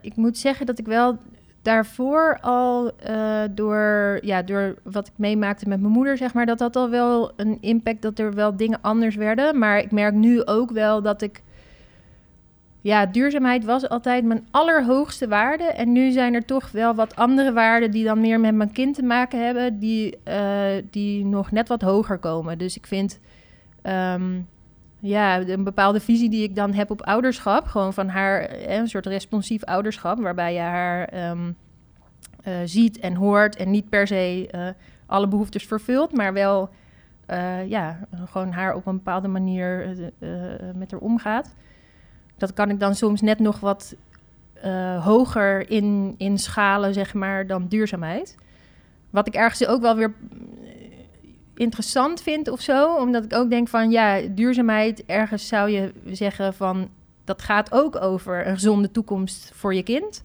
ik 0.02 0.16
moet 0.16 0.38
zeggen 0.38 0.66
dat 0.66 0.80
ik 0.80 0.86
wel 0.86 1.18
daarvoor 1.62 2.38
al 2.42 2.92
uh, 3.10 3.42
door, 3.52 4.20
ja, 4.22 4.42
door 4.42 4.76
wat 4.84 5.08
ik 5.08 5.14
meemaakte 5.16 5.68
met 5.68 5.80
mijn 5.80 5.94
moeder, 5.94 6.18
zeg 6.18 6.34
maar, 6.34 6.46
dat 6.46 6.60
had 6.60 6.76
al 6.76 6.90
wel 6.90 7.32
een 7.36 7.58
impact 7.62 8.02
dat 8.02 8.20
er 8.20 8.34
wel 8.34 8.56
dingen 8.56 8.82
anders 8.82 9.16
werden. 9.16 9.58
Maar 9.58 9.80
ik 9.80 9.92
merk 9.92 10.14
nu 10.14 10.46
ook 10.46 10.72
wel 10.72 11.02
dat 11.02 11.22
ik 11.22 11.44
ja, 12.82 13.06
duurzaamheid 13.06 13.66
was 13.66 13.90
altijd 13.90 14.26
mijn 14.26 14.48
allerhoogste 14.52 15.28
waarde. 15.28 15.64
En 15.64 15.92
nu 15.92 16.12
zijn 16.12 16.34
er 16.34 16.46
toch 16.46 16.72
wel 16.72 16.96
wat 16.96 17.16
andere 17.16 17.54
waarden 17.54 17.92
die 17.92 18.04
dan 18.04 18.22
meer 18.22 18.40
met 18.40 18.56
mijn 18.56 18.72
kind 18.72 18.96
te 18.96 19.04
maken 19.04 19.46
hebben, 19.46 19.80
die, 19.80 20.18
uh, 20.28 20.68
die 20.90 21.26
nog 21.26 21.52
net 21.52 21.68
wat 21.68 21.82
hoger 21.82 22.18
komen. 22.18 22.58
Dus 22.58 22.78
ik 22.78 22.88
vind 22.88 23.20
um, 23.84 24.48
ja, 25.00 25.40
een 25.40 25.64
bepaalde 25.64 26.00
visie 26.00 26.30
die 26.30 26.44
ik 26.44 26.56
dan 26.56 26.74
heb 26.74 26.92
op 26.92 27.02
ouderschap, 27.02 27.68
gewoon 27.68 27.94
van 27.94 28.08
haar 28.08 28.42
eh, 28.42 28.78
een 28.78 28.88
soort 28.88 29.06
responsief 29.06 29.64
ouderschap, 29.64 30.20
waarbij 30.20 30.54
je 30.54 30.60
haar 30.60 31.30
um, 31.30 31.56
uh, 32.48 32.54
ziet 32.66 33.00
en 33.00 33.16
hoort 33.16 33.56
en 33.56 33.72
niet 33.72 33.90
per 33.90 34.08
se 34.08 34.50
uh, 34.56 34.68
alle 35.06 35.28
behoeftes 35.28 35.66
vervult, 35.66 36.14
maar 36.14 36.34
wel 36.34 36.70
ja, 37.68 38.00
gewoon 38.26 38.52
haar 38.52 38.76
op 38.76 38.86
een 38.86 38.96
bepaalde 38.96 39.28
manier 39.28 39.96
met 40.76 40.92
haar 40.92 41.00
omgaat 41.00 41.56
dat 42.40 42.54
kan 42.54 42.70
ik 42.70 42.80
dan 42.80 42.96
soms 42.96 43.22
net 43.22 43.40
nog 43.40 43.60
wat 43.60 43.96
hoger 45.00 45.70
in, 45.70 46.16
in 46.18 46.38
schalen, 46.38 46.94
zeg 46.94 47.14
maar, 47.14 47.48
dan 47.48 47.68
duurzaamheid. 47.68 48.38
Wat 49.10 49.28
ik 49.28 49.34
ergens 49.34 49.68
ook 49.68 49.82
wel 49.82 49.96
weer 49.96 50.14
eh, 50.32 50.69
interessant 51.60 52.22
vind 52.22 52.50
of 52.50 52.62
zo. 52.62 52.96
Omdat 52.96 53.24
ik 53.24 53.34
ook 53.34 53.50
denk 53.50 53.68
van, 53.68 53.92
ja, 53.92 54.22
duurzaamheid, 54.30 55.06
ergens 55.06 55.48
zou 55.48 55.70
je 55.70 55.94
zeggen 56.06 56.54
van... 56.54 56.90
dat 57.24 57.42
gaat 57.42 57.72
ook 57.72 58.02
over 58.02 58.48
een 58.48 58.54
gezonde 58.54 58.92
toekomst 58.92 59.52
voor 59.54 59.74
je 59.74 59.84
kind. 59.84 60.22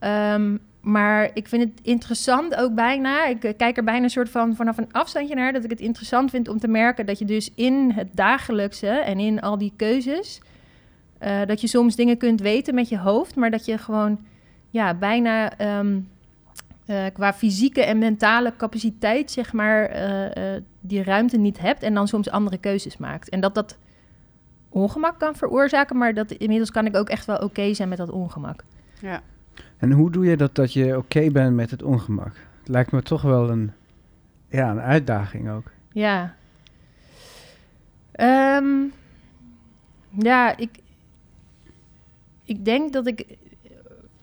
Um, 0.00 0.60
maar 0.80 1.30
ik 1.34 1.48
vind 1.48 1.62
het 1.62 1.80
interessant 1.82 2.54
ook 2.54 2.74
bijna. 2.74 3.26
Ik 3.26 3.54
kijk 3.56 3.76
er 3.76 3.84
bijna 3.84 4.04
een 4.04 4.10
soort 4.10 4.30
van 4.30 4.56
vanaf 4.56 4.78
een 4.78 4.92
afstandje 4.92 5.34
naar. 5.34 5.52
Dat 5.52 5.64
ik 5.64 5.70
het 5.70 5.80
interessant 5.80 6.30
vind 6.30 6.48
om 6.48 6.58
te 6.58 6.68
merken 6.68 7.06
dat 7.06 7.18
je 7.18 7.24
dus 7.24 7.50
in 7.54 7.90
het 7.94 8.08
dagelijkse 8.12 8.88
en 8.88 9.18
in 9.18 9.40
al 9.40 9.58
die 9.58 9.72
keuzes 9.76 10.40
uh, 11.24 11.40
dat 11.46 11.60
je 11.60 11.66
soms 11.66 11.96
dingen 11.96 12.16
kunt 12.16 12.40
weten 12.40 12.74
met 12.74 12.88
je 12.88 12.98
hoofd, 12.98 13.36
maar 13.36 13.50
dat 13.50 13.64
je 13.64 13.78
gewoon 13.78 14.20
ja, 14.70 14.94
bijna 14.94 15.60
um, 15.78 16.08
uh, 16.92 17.06
qua 17.12 17.32
fysieke 17.32 17.84
en 17.84 17.98
mentale 17.98 18.56
capaciteit, 18.56 19.30
zeg 19.30 19.52
maar, 19.52 19.96
uh, 20.36 20.56
die 20.80 21.02
ruimte 21.02 21.36
niet 21.36 21.58
hebt 21.58 21.82
en 21.82 21.94
dan 21.94 22.08
soms 22.08 22.30
andere 22.30 22.58
keuzes 22.58 22.96
maakt. 22.96 23.28
En 23.28 23.40
dat 23.40 23.54
dat 23.54 23.78
ongemak 24.68 25.18
kan 25.18 25.36
veroorzaken, 25.36 25.96
maar 25.96 26.14
dat 26.14 26.30
inmiddels 26.30 26.70
kan 26.70 26.86
ik 26.86 26.96
ook 26.96 27.08
echt 27.08 27.26
wel 27.26 27.36
oké 27.36 27.74
zijn 27.74 27.88
met 27.88 27.98
dat 27.98 28.10
ongemak. 28.10 28.64
Ja. 29.00 29.22
En 29.76 29.92
hoe 29.92 30.10
doe 30.10 30.24
je 30.24 30.36
dat 30.36 30.54
dat 30.54 30.72
je 30.72 30.96
oké 30.96 31.30
bent 31.30 31.54
met 31.54 31.70
het 31.70 31.82
ongemak? 31.82 32.36
Het 32.58 32.68
lijkt 32.68 32.92
me 32.92 33.02
toch 33.02 33.22
wel 33.22 33.50
een, 33.50 33.72
ja, 34.48 34.70
een 34.70 34.80
uitdaging 34.80 35.50
ook. 35.50 35.70
Ja. 35.92 36.34
Um, 38.20 38.92
ja, 40.18 40.56
ik, 40.56 40.70
ik 42.44 42.64
denk 42.64 42.92
dat 42.92 43.06
ik 43.06 43.26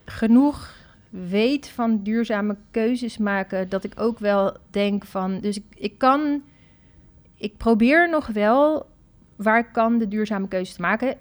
genoeg 0.06 0.78
weet 1.10 1.70
van 1.70 2.04
duurzame 2.04 2.58
keuzes 2.72 3.18
maken, 3.18 3.70
dat 3.70 3.84
ik 3.84 3.94
ook 4.00 4.20
wel 4.20 4.58
denk 4.70 5.06
van, 5.06 5.40
dus 5.40 5.58
ik, 5.58 5.64
ik 5.76 5.98
kan, 5.98 6.44
ik 7.36 7.58
probeer 7.58 8.10
nog 8.10 8.28
wel 8.28 8.86
waar 9.36 9.60
ik 9.60 9.70
kan 9.72 9.98
de 9.98 10.08
duurzame 10.08 10.48
keuzes 10.48 10.76
te 10.76 10.82
maken. 10.82 11.18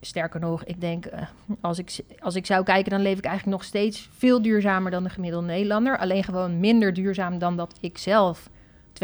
Sterker 0.00 0.40
nog, 0.40 0.64
ik 0.64 0.80
denk, 0.80 1.06
uh, 1.06 1.22
als, 1.60 1.78
ik, 1.78 2.00
als 2.18 2.34
ik 2.34 2.46
zou 2.46 2.64
kijken, 2.64 2.90
dan 2.90 3.02
leef 3.02 3.18
ik 3.18 3.24
eigenlijk 3.24 3.56
nog 3.56 3.66
steeds 3.68 4.08
veel 4.12 4.42
duurzamer 4.42 4.90
dan 4.90 5.02
de 5.02 5.10
gemiddelde 5.10 5.46
Nederlander. 5.46 5.98
Alleen 5.98 6.24
gewoon 6.24 6.60
minder 6.60 6.92
duurzaam 6.92 7.38
dan 7.38 7.56
dat 7.56 7.78
ik 7.80 7.98
zelf 7.98 8.50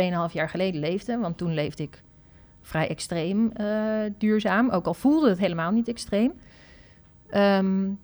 2,5 0.00 0.32
jaar 0.32 0.48
geleden 0.48 0.80
leefde. 0.80 1.18
Want 1.18 1.36
toen 1.36 1.54
leefde 1.54 1.82
ik 1.82 2.02
vrij 2.62 2.88
extreem 2.88 3.50
uh, 3.60 4.00
duurzaam, 4.18 4.70
ook 4.70 4.86
al 4.86 4.94
voelde 4.94 5.28
het 5.28 5.38
helemaal 5.38 5.70
niet 5.70 5.88
extreem. 5.88 6.32
Um, 7.34 7.98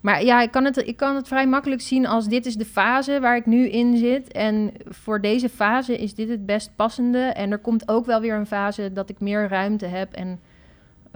maar 0.00 0.24
ja, 0.24 0.42
ik 0.42 0.50
kan, 0.50 0.64
het, 0.64 0.76
ik 0.76 0.96
kan 0.96 1.14
het 1.16 1.28
vrij 1.28 1.46
makkelijk 1.46 1.80
zien 1.80 2.06
als 2.06 2.28
dit 2.28 2.46
is 2.46 2.56
de 2.56 2.64
fase 2.64 3.20
waar 3.20 3.36
ik 3.36 3.46
nu 3.46 3.68
in 3.68 3.96
zit. 3.96 4.32
En 4.32 4.72
voor 4.88 5.20
deze 5.20 5.48
fase 5.48 5.98
is 5.98 6.14
dit 6.14 6.28
het 6.28 6.46
best 6.46 6.70
passende. 6.76 7.18
En 7.18 7.50
er 7.50 7.58
komt 7.58 7.88
ook 7.88 8.06
wel 8.06 8.20
weer 8.20 8.34
een 8.34 8.46
fase 8.46 8.92
dat 8.92 9.10
ik 9.10 9.20
meer 9.20 9.48
ruimte 9.48 9.86
heb. 9.86 10.12
En 10.12 10.40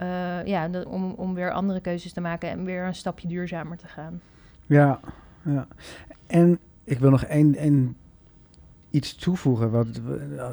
uh, 0.02 0.46
ja, 0.46 0.70
om, 0.86 1.10
om 1.10 1.34
weer 1.34 1.52
andere 1.52 1.80
keuzes 1.80 2.12
te 2.12 2.20
maken 2.20 2.50
en 2.50 2.64
weer 2.64 2.84
een 2.84 2.94
stapje 2.94 3.28
duurzamer 3.28 3.76
te 3.76 3.88
gaan. 3.88 4.20
Ja, 4.66 5.00
ja. 5.42 5.66
En 6.26 6.58
ik 6.84 6.98
wil 6.98 7.10
nog 7.10 7.24
één, 7.24 7.54
één 7.54 7.96
iets 8.90 9.14
toevoegen 9.14 9.70
wat, 9.70 10.00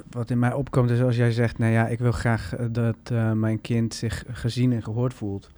wat 0.09 0.29
in 0.29 0.39
mij 0.39 0.53
opkomt. 0.53 0.89
is 0.89 1.01
als 1.01 1.15
jij 1.15 1.31
zegt, 1.31 1.57
nou 1.57 1.71
ja, 1.71 1.88
ik 1.88 2.00
wil 2.00 2.12
graag 2.12 2.55
eh, 2.55 2.65
dat 2.71 2.95
uh, 3.12 3.31
mijn 3.31 3.62
kind 3.62 3.93
zich 3.93 4.24
gezien 4.31 4.71
en 4.71 4.83
gehoord 4.83 5.13
voelt 5.13 5.50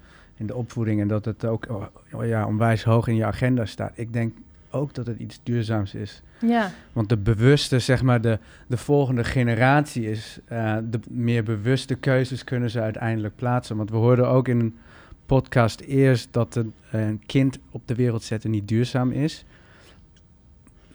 in 0.42 0.48
de 0.48 0.56
opvoeding 0.56 1.02
en 1.02 1.08
dat 1.08 1.26
het 1.26 1.46
ook 1.46 1.66
oh, 1.70 1.84
oh, 2.12 2.26
ja, 2.26 2.46
onwijs 2.46 2.84
hoog 2.84 3.08
in 3.08 3.16
je 3.16 3.26
agenda 3.26 3.66
staat. 3.66 3.92
Ik 3.96 4.14
denk 4.14 4.38
ook 4.70 4.94
dat 4.94 5.08
het 5.08 5.20
iets 5.20 5.40
duurzaams 5.44 5.94
is. 5.94 6.22
Ja. 6.40 6.72
Want 6.94 7.10
de 7.10 7.18
bewuste, 7.18 7.80
zeg 7.80 8.02
maar, 8.02 8.22
de, 8.22 8.40
de 8.68 8.78
volgende 8.78 9.24
generatie 9.24 10.10
is, 10.10 10.40
uh, 10.52 10.78
de 10.90 11.00
meer 11.10 11.44
bewuste 11.44 11.96
keuzes 11.96 12.44
kunnen 12.44 12.70
ze 12.70 12.82
uiteindelijk 12.82 13.36
plaatsen. 13.36 13.78
Want 13.78 13.90
we 13.90 13.98
hoorden 13.98 14.28
ook 14.28 14.48
in 14.48 14.60
een 14.60 14.78
podcast 15.26 15.80
eerst 15.80 16.28
dat 16.34 16.56
een, 16.56 16.74
een 16.92 17.22
kind 17.26 17.60
op 17.72 17.82
de 17.88 17.96
wereld 17.96 18.24
zetten 18.24 18.52
niet 18.52 18.68
duurzaam 18.68 19.12
is. 19.12 19.46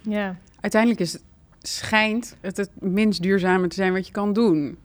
Ja. 0.00 0.37
Uiteindelijk 0.61 1.00
is, 1.00 1.19
schijnt 1.62 2.37
het 2.41 2.57
het 2.57 2.71
minst 2.81 3.23
duurzame 3.23 3.69
te 3.69 3.75
zijn 3.75 3.93
wat 3.93 4.07
je 4.07 4.12
kan 4.12 4.33
doen. 4.33 4.76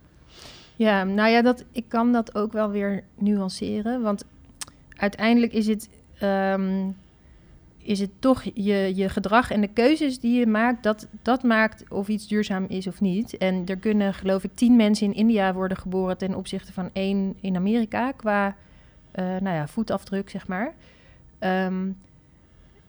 Ja, 0.75 1.03
nou 1.03 1.29
ja, 1.29 1.41
dat, 1.41 1.63
ik 1.71 1.85
kan 1.87 2.11
dat 2.11 2.35
ook 2.35 2.53
wel 2.53 2.69
weer 2.69 3.03
nuanceren. 3.17 4.01
Want 4.01 4.25
uiteindelijk 5.01 5.53
is 5.53 5.67
het, 5.67 5.89
um, 6.23 6.95
is 7.77 7.99
het 7.99 8.09
toch 8.19 8.43
je, 8.53 8.91
je 8.95 9.09
gedrag 9.09 9.51
en 9.51 9.61
de 9.61 9.67
keuzes 9.67 10.19
die 10.19 10.39
je 10.39 10.47
maakt, 10.47 10.83
dat, 10.83 11.07
dat 11.21 11.43
maakt 11.43 11.83
of 11.89 12.07
iets 12.07 12.27
duurzaam 12.27 12.65
is 12.67 12.87
of 12.87 13.01
niet. 13.01 13.37
En 13.37 13.63
er 13.65 13.77
kunnen, 13.77 14.13
geloof 14.13 14.43
ik, 14.43 14.51
tien 14.53 14.75
mensen 14.75 15.07
in 15.07 15.13
India 15.13 15.53
worden 15.53 15.77
geboren 15.77 16.17
ten 16.17 16.35
opzichte 16.35 16.73
van 16.73 16.89
één 16.93 17.35
in 17.41 17.55
Amerika 17.55 18.11
qua 18.11 18.47
uh, 18.47 19.25
nou 19.25 19.55
ja, 19.55 19.67
voetafdruk, 19.67 20.29
zeg 20.29 20.47
maar. 20.47 20.73
Um, 21.39 21.97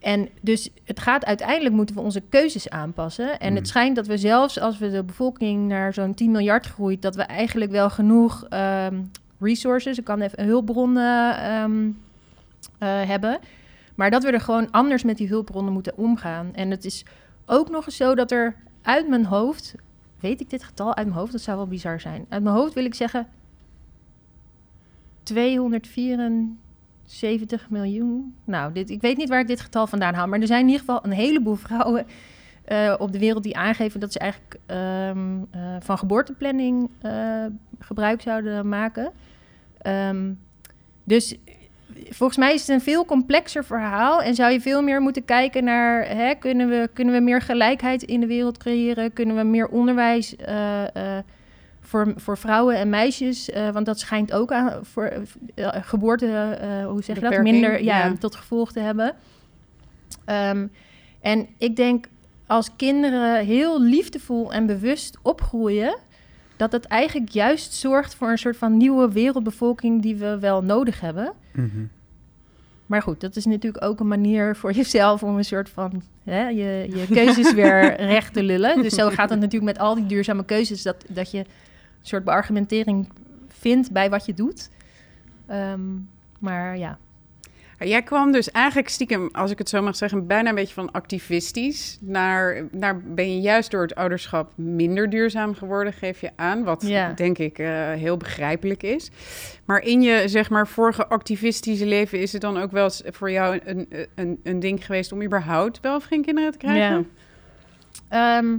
en 0.01 0.29
dus 0.41 0.71
het 0.85 1.01
gaat 1.01 1.25
uiteindelijk 1.25 1.75
moeten 1.75 1.95
we 1.95 2.01
onze 2.01 2.23
keuzes 2.29 2.71
aanpassen. 2.71 3.41
En 3.41 3.55
het 3.55 3.63
mm. 3.63 3.69
schijnt 3.69 3.97
dat 3.97 4.07
we 4.07 4.17
zelfs 4.17 4.61
als 4.61 4.79
we 4.79 4.91
de 4.91 5.03
bevolking 5.03 5.69
naar 5.69 5.95
zo'n 5.95 6.15
10 6.15 6.31
miljard 6.31 6.67
groeit, 6.67 7.03
dat 7.03 7.15
we 7.15 7.23
eigenlijk 7.23 7.71
wel 7.71 7.91
genoeg 7.91 8.47
um, 8.51 9.11
resources, 9.43 9.99
ik 9.99 10.05
kan 10.05 10.21
even 10.21 10.45
hulpbronnen 10.45 11.53
um, 11.53 11.99
uh, 12.83 13.03
hebben. 13.03 13.39
Maar 13.95 14.11
dat 14.11 14.23
we 14.23 14.31
er 14.31 14.41
gewoon 14.41 14.71
anders 14.71 15.03
met 15.03 15.17
die 15.17 15.29
hulpbronnen 15.29 15.73
moeten 15.73 15.97
omgaan. 15.97 16.55
En 16.55 16.71
het 16.71 16.85
is 16.85 17.05
ook 17.47 17.71
nog 17.71 17.87
eens 17.87 17.97
zo 17.97 18.15
dat 18.15 18.31
er 18.31 18.57
uit 18.83 19.09
mijn 19.09 19.25
hoofd, 19.25 19.75
weet 20.21 20.41
ik 20.41 20.51
dit 20.51 20.65
getal 20.65 20.97
uit 20.97 21.07
mijn 21.07 21.19
hoofd, 21.19 21.33
dat 21.33 21.41
zou 21.41 21.57
wel 21.57 21.67
bizar 21.67 22.01
zijn. 22.01 22.27
Uit 22.29 22.43
mijn 22.43 22.55
hoofd 22.55 22.75
wil 22.75 22.85
ik 22.85 22.95
zeggen 22.95 23.27
274 25.23 27.71
miljoen. 27.71 28.35
Nou, 28.45 28.73
dit, 28.73 28.91
ik 28.91 29.01
weet 29.01 29.17
niet 29.17 29.29
waar 29.29 29.41
ik 29.41 29.47
dit 29.47 29.61
getal 29.61 29.87
vandaan 29.87 30.15
haal, 30.15 30.27
maar 30.27 30.41
er 30.41 30.47
zijn 30.47 30.61
in 30.61 30.67
ieder 30.67 30.81
geval 30.81 31.05
een 31.05 31.11
heleboel 31.11 31.57
vrouwen 31.67 32.07
uh, 32.69 32.95
op 32.99 33.13
de 33.13 33.19
wereld 33.19 33.43
die 33.43 33.57
aangeven 33.57 34.01
dat 34.01 34.13
ze 34.13 34.19
eigenlijk 34.19 34.59
uh, 34.71 35.11
van 35.81 35.99
geboorteplanning 35.99 36.91
gebruik 37.79 38.21
zouden 38.21 38.69
maken. 38.69 39.13
Um, 39.87 40.41
dus 41.05 41.37
volgens 42.11 42.39
mij 42.39 42.55
is 42.55 42.61
het 42.61 42.69
een 42.69 42.81
veel 42.81 43.05
complexer 43.05 43.65
verhaal 43.65 44.23
en 44.23 44.35
zou 44.35 44.53
je 44.53 44.61
veel 44.61 44.83
meer 44.83 45.01
moeten 45.01 45.25
kijken 45.25 45.65
naar 45.65 46.09
hè, 46.09 46.35
kunnen, 46.35 46.69
we, 46.69 46.91
kunnen 46.93 47.15
we 47.15 47.21
meer 47.21 47.43
gelijkheid 47.43 48.03
in 48.03 48.21
de 48.21 48.27
wereld 48.27 48.59
creëren? 48.59 49.13
Kunnen 49.13 49.37
we 49.37 49.43
meer 49.43 49.69
onderwijs 49.69 50.35
uh, 50.49 50.83
uh, 50.97 51.19
voor, 51.81 52.13
voor 52.17 52.39
vrouwen 52.39 52.77
en 52.77 52.89
meisjes? 52.89 53.49
Uh, 53.49 53.71
want 53.71 53.87
dat 53.87 53.99
schijnt 53.99 54.33
ook 54.33 54.53
aan 54.53 54.85
voor 54.85 55.13
geboorte, 55.57 56.59
hoe 56.87 57.03
zeg 57.03 57.17
je 57.17 57.23
dat? 57.23 57.43
Minder 57.43 57.83
ja, 57.83 58.05
ja, 58.05 58.17
tot 58.17 58.35
gevolg 58.35 58.73
te 58.73 58.81
hebben. 58.81 59.15
Um, 60.27 60.71
en 61.21 61.49
ik 61.59 61.77
denk 61.77 62.07
als 62.47 62.77
kinderen 62.77 63.45
heel 63.45 63.83
liefdevol 63.83 64.53
en 64.53 64.67
bewust 64.67 65.19
opgroeien 65.23 65.99
dat 66.63 66.73
het 66.73 66.85
eigenlijk 66.85 67.31
juist 67.31 67.73
zorgt 67.73 68.15
voor 68.15 68.31
een 68.31 68.39
soort 68.39 68.57
van 68.57 68.77
nieuwe 68.77 69.13
wereldbevolking 69.13 70.03
die 70.03 70.17
we 70.17 70.39
wel 70.39 70.63
nodig 70.63 71.01
hebben. 71.01 71.33
Mm 71.53 71.71
-hmm. 71.75 71.91
Maar 72.87 73.03
goed, 73.03 73.21
dat 73.21 73.37
is 73.37 73.45
natuurlijk 73.45 73.85
ook 73.85 74.01
een 74.01 74.09
manier 74.09 74.57
voor 74.57 74.73
jezelf 74.83 75.23
om 75.23 75.37
een 75.37 75.45
soort 75.45 75.69
van 75.69 76.03
hè, 76.25 76.49
je, 76.49 76.89
je 76.95 77.07
keuzes 77.11 77.55
weer 77.55 77.95
recht 78.15 78.33
te 78.33 78.43
lullen. 78.43 78.83
Dus 78.83 78.95
zo 78.95 79.11
gaat 79.11 79.31
het 79.31 79.41
natuurlijk 79.41 79.73
met 79.73 79.79
al 79.79 79.95
die 79.95 80.07
duurzame 80.07 80.45
keuzes, 80.45 80.83
dat, 80.83 81.05
dat 81.09 81.31
je 81.31 81.39
een 81.39 81.47
soort 82.03 82.25
beargumentering 82.25 83.09
vindt 83.49 83.91
bij 83.91 84.11
wat 84.11 84.27
je 84.27 84.35
doet. 84.35 84.71
Um, 85.51 86.09
maar 86.39 86.79
ja. 86.79 86.99
Jij 87.85 88.03
kwam 88.03 88.33
dus 88.33 88.51
eigenlijk 88.51 88.89
stiekem, 88.89 89.29
als 89.33 89.51
ik 89.51 89.59
het 89.59 89.69
zo 89.69 89.83
mag 89.83 89.97
zeggen, 89.97 90.27
bijna 90.27 90.49
een 90.49 90.55
beetje 90.55 90.75
van 90.75 90.93
activistisch 90.93 91.99
naar, 92.01 92.65
naar 92.71 93.01
ben 93.01 93.35
je 93.35 93.41
juist 93.41 93.71
door 93.71 93.83
het 93.83 93.95
ouderschap 93.95 94.53
minder 94.57 95.11
duurzaam 95.11 95.55
geworden, 95.55 95.93
geef 95.93 96.21
je 96.21 96.31
aan, 96.37 96.65
wat 96.65 96.83
Ja. 96.87 97.13
denk 97.13 97.39
ik 97.39 97.59
eh, 97.59 97.69
heel 97.93 98.17
begrijpelijk 98.17 98.83
is. 98.83 99.11
Maar 99.65 99.83
in 99.83 100.03
je 100.03 100.23
zeg 100.29 100.51
maar 100.51 100.69
vorige 100.69 101.07
activistische 101.07 101.87
leven 101.87 102.21
is 102.21 102.33
het 102.33 102.41
dan 102.41 102.59
ook 102.59 102.71
wel 102.71 102.85
eens 102.85 103.03
voor 103.07 103.31
jou 103.31 103.61
een, 103.65 103.89
een, 104.15 104.41
een 104.43 104.61
ding 104.61 104.85
geweest 104.87 105.13
om 105.13 105.23
überhaupt 105.23 105.81
wel 105.81 105.97
of 105.97 106.05
geen 106.05 106.23
kinderen 106.25 106.53
te 106.53 106.59
krijgen? 106.59 107.09
Ehm, 108.09 108.57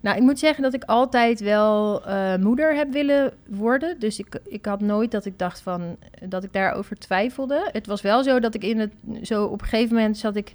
nou, 0.00 0.16
ik 0.16 0.22
moet 0.22 0.38
zeggen 0.38 0.62
dat 0.62 0.74
ik 0.74 0.84
altijd 0.84 1.40
wel 1.40 2.04
eh, 2.04 2.36
moeder 2.36 2.74
heb 2.74 2.92
willen 2.92 3.32
worden. 3.46 3.98
Dus 3.98 4.18
ik, 4.18 4.40
ik 4.44 4.64
had 4.64 4.80
nooit 4.80 5.10
dat 5.10 5.24
ik 5.24 5.38
dacht 5.38 5.60
van 5.60 5.96
dat 6.24 6.44
ik 6.44 6.52
daarover 6.52 6.98
twijfelde. 6.98 7.68
Het 7.72 7.86
was 7.86 8.00
wel 8.00 8.22
zo 8.22 8.40
dat 8.40 8.54
ik 8.54 8.64
in 8.64 8.78
het 8.78 8.92
zo 9.22 9.44
op 9.44 9.60
een 9.60 9.68
gegeven 9.68 9.94
moment 9.94 10.18
zat 10.18 10.36
ik 10.36 10.54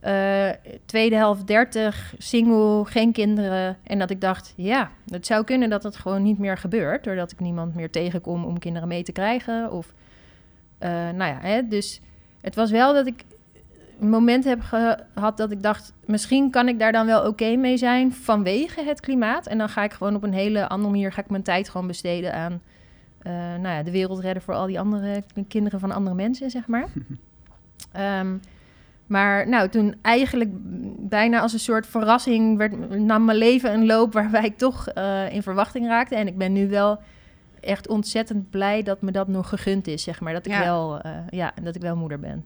eh, 0.00 0.48
tweede 0.84 1.16
helft 1.16 1.46
30, 1.46 2.14
single, 2.18 2.84
geen 2.84 3.12
kinderen. 3.12 3.76
En 3.82 3.98
dat 3.98 4.10
ik 4.10 4.20
dacht, 4.20 4.52
ja, 4.56 4.90
het 5.08 5.26
zou 5.26 5.44
kunnen 5.44 5.70
dat 5.70 5.82
het 5.82 5.96
gewoon 5.96 6.22
niet 6.22 6.38
meer 6.38 6.58
gebeurt. 6.58 7.04
Doordat 7.04 7.32
ik 7.32 7.40
niemand 7.40 7.74
meer 7.74 7.90
tegenkom 7.90 8.44
om 8.44 8.58
kinderen 8.58 8.88
mee 8.88 9.02
te 9.02 9.12
krijgen. 9.12 9.72
Of, 9.72 9.94
eh, 10.78 10.90
nou 10.90 11.32
ja, 11.32 11.38
hè, 11.40 11.68
dus 11.68 12.00
het 12.40 12.54
was 12.54 12.70
wel 12.70 12.94
dat 12.94 13.06
ik 13.06 13.24
een 14.00 14.08
moment 14.08 14.44
heb 14.44 14.60
gehad 14.60 15.36
dat 15.36 15.50
ik 15.50 15.62
dacht... 15.62 15.92
misschien 16.04 16.50
kan 16.50 16.68
ik 16.68 16.78
daar 16.78 16.92
dan 16.92 17.06
wel 17.06 17.26
oké 17.26 17.56
mee 17.56 17.76
zijn 17.76 18.12
vanwege 18.12 18.82
het 18.84 19.00
klimaat. 19.00 19.46
En 19.46 19.58
dan 19.58 19.68
ga 19.68 19.84
ik 19.84 19.92
gewoon 19.92 20.14
op 20.14 20.22
een 20.22 20.32
hele 20.32 20.68
andere 20.68 20.90
manier... 20.90 21.12
ga 21.12 21.20
ik 21.20 21.30
mijn 21.30 21.42
tijd 21.42 21.68
gewoon 21.68 21.86
besteden 21.86 22.34
aan... 22.34 22.60
eh, 23.22 23.32
nou 23.32 23.68
ja, 23.68 23.82
de 23.82 23.90
wereld 23.90 24.18
redden 24.20 24.42
voor 24.42 24.54
al 24.54 24.66
die 24.66 24.80
andere 24.80 25.22
kinderen 25.48 25.80
van 25.80 25.92
andere 25.92 26.16
mensen, 26.16 26.50
zeg 26.50 26.66
maar. 26.66 26.86
Ehm, 27.92 28.36
maar 29.06 29.48
nou, 29.48 29.68
toen 29.68 29.94
eigenlijk 30.02 30.50
bijna 31.08 31.40
als 31.40 31.52
een 31.52 31.58
soort 31.58 31.86
verrassing... 31.86 32.56
Werd, 32.58 32.98
nam 32.98 33.24
mijn 33.24 33.38
leven 33.38 33.72
een 33.74 33.86
loop 33.86 34.12
waarbij 34.12 34.44
ik 34.44 34.56
toch 34.58 34.88
eh, 34.88 35.32
in 35.32 35.42
verwachting 35.42 35.86
raakte. 35.86 36.14
En 36.14 36.26
ik 36.26 36.38
ben 36.38 36.52
nu 36.52 36.68
wel 36.68 36.98
echt 37.60 37.88
ontzettend 37.88 38.50
blij 38.50 38.82
dat 38.82 39.02
me 39.02 39.10
dat 39.10 39.28
nog 39.28 39.48
gegund 39.48 39.86
is, 39.86 40.02
zeg 40.02 40.20
maar. 40.20 40.32
Dat 40.32 40.46
ik, 40.46 40.52
Ja. 40.52 40.60
wel, 40.64 41.00
eh, 41.00 41.10
ja, 41.30 41.52
dat 41.62 41.74
ik 41.74 41.80
wel 41.82 41.96
moeder 41.96 42.18
ben. 42.20 42.44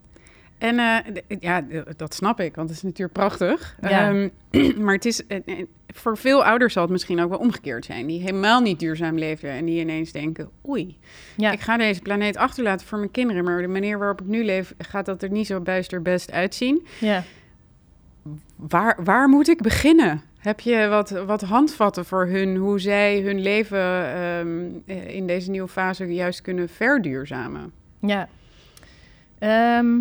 En 0.61 0.79
eh, 0.79 1.39
ja, 1.41 1.65
dat 1.97 2.15
snap 2.15 2.41
ik, 2.41 2.55
want 2.55 2.69
het 2.69 2.77
is 2.77 2.83
natuurlijk 2.83 3.13
prachtig. 3.13 3.77
Ja. 3.81 4.09
Ehm, 4.09 4.29
maar 4.85 4.95
het 4.95 5.05
is, 5.05 5.27
eh, 5.27 5.37
eh, 5.45 5.65
voor 5.87 6.17
veel 6.17 6.45
ouders 6.45 6.73
zal 6.73 6.83
het 6.83 6.93
misschien 6.93 7.21
ook 7.21 7.29
wel 7.29 7.39
omgekeerd 7.39 7.85
zijn. 7.85 8.07
Die 8.07 8.21
helemaal 8.21 8.61
niet 8.61 8.79
duurzaam 8.79 9.19
leven 9.19 9.51
en 9.51 9.65
die 9.65 9.81
ineens 9.81 10.13
denken... 10.13 10.51
oei, 10.69 10.99
Ja. 11.37 11.51
ik 11.51 11.61
ga 11.61 11.77
deze 11.77 12.01
planeet 12.01 12.37
achterlaten 12.37 12.87
voor 12.87 12.99
mijn 12.99 13.11
kinderen... 13.11 13.45
maar 13.45 13.61
de 13.63 13.69
manier 13.69 13.99
waarop 13.99 14.21
ik 14.21 14.27
nu 14.27 14.45
leef 14.45 14.75
gaat 14.79 15.07
dat 15.07 15.23
er 15.23 15.31
niet 15.31 15.47
zo 15.47 15.61
buister 15.61 16.03
best 16.03 16.33
uitzien. 16.33 16.87
Ja. 16.99 17.23
Waar, 18.57 18.99
waar 19.05 19.29
moet 19.29 19.49
ik 19.49 19.63
beginnen? 19.63 20.23
Heb 20.39 20.61
je 20.61 20.89
wat, 20.89 21.11
wat 21.11 21.43
handvatten 21.43 22.05
voor 22.05 22.27
hun, 22.27 22.57
hoe 22.57 22.79
zij 22.81 23.21
hun 23.21 23.41
leven 23.41 24.15
ehm, 24.15 24.69
eh, 24.87 25.15
in 25.15 25.27
deze 25.27 25.51
nieuwe 25.51 25.69
fase 25.69 26.05
juist 26.05 26.41
kunnen 26.41 26.69
verduurzamen? 26.69 27.73
Ja. 28.01 28.29
Ehm, 29.39 29.97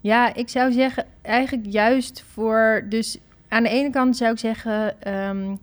ja, 0.00 0.34
ik 0.34 0.48
zou 0.48 0.72
zeggen, 0.72 1.06
eigenlijk 1.22 1.66
juist 1.70 2.24
voor. 2.32 2.84
Dus 2.88 3.18
aan 3.48 3.62
de 3.62 3.68
ene 3.68 3.90
kant 3.90 4.16
zou 4.16 4.32
ik 4.32 4.38
zeggen. 4.38 5.02
ehm, 5.02 5.54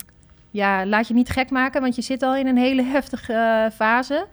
ja, 0.51 0.85
laat 0.85 1.07
je 1.07 1.13
niet 1.13 1.29
gek 1.29 1.49
maken, 1.49 1.81
want 1.81 1.95
je 1.95 2.01
zit 2.01 2.23
al 2.23 2.35
in 2.35 2.47
een 2.47 2.57
hele 2.57 2.83
heftige 2.95 3.33
eh, 3.33 3.71
fase. 3.71 4.27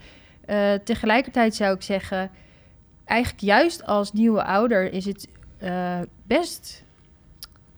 Eh, 0.46 0.72
tegelijkertijd 0.84 1.54
zou 1.54 1.74
ik 1.74 1.82
zeggen. 1.82 2.30
Eigenlijk 3.04 3.42
juist 3.42 3.86
als 3.86 4.12
nieuwe 4.12 4.44
ouder 4.44 4.92
is 4.92 5.04
het 5.04 5.28
eh, 5.58 6.00
best 6.26 6.84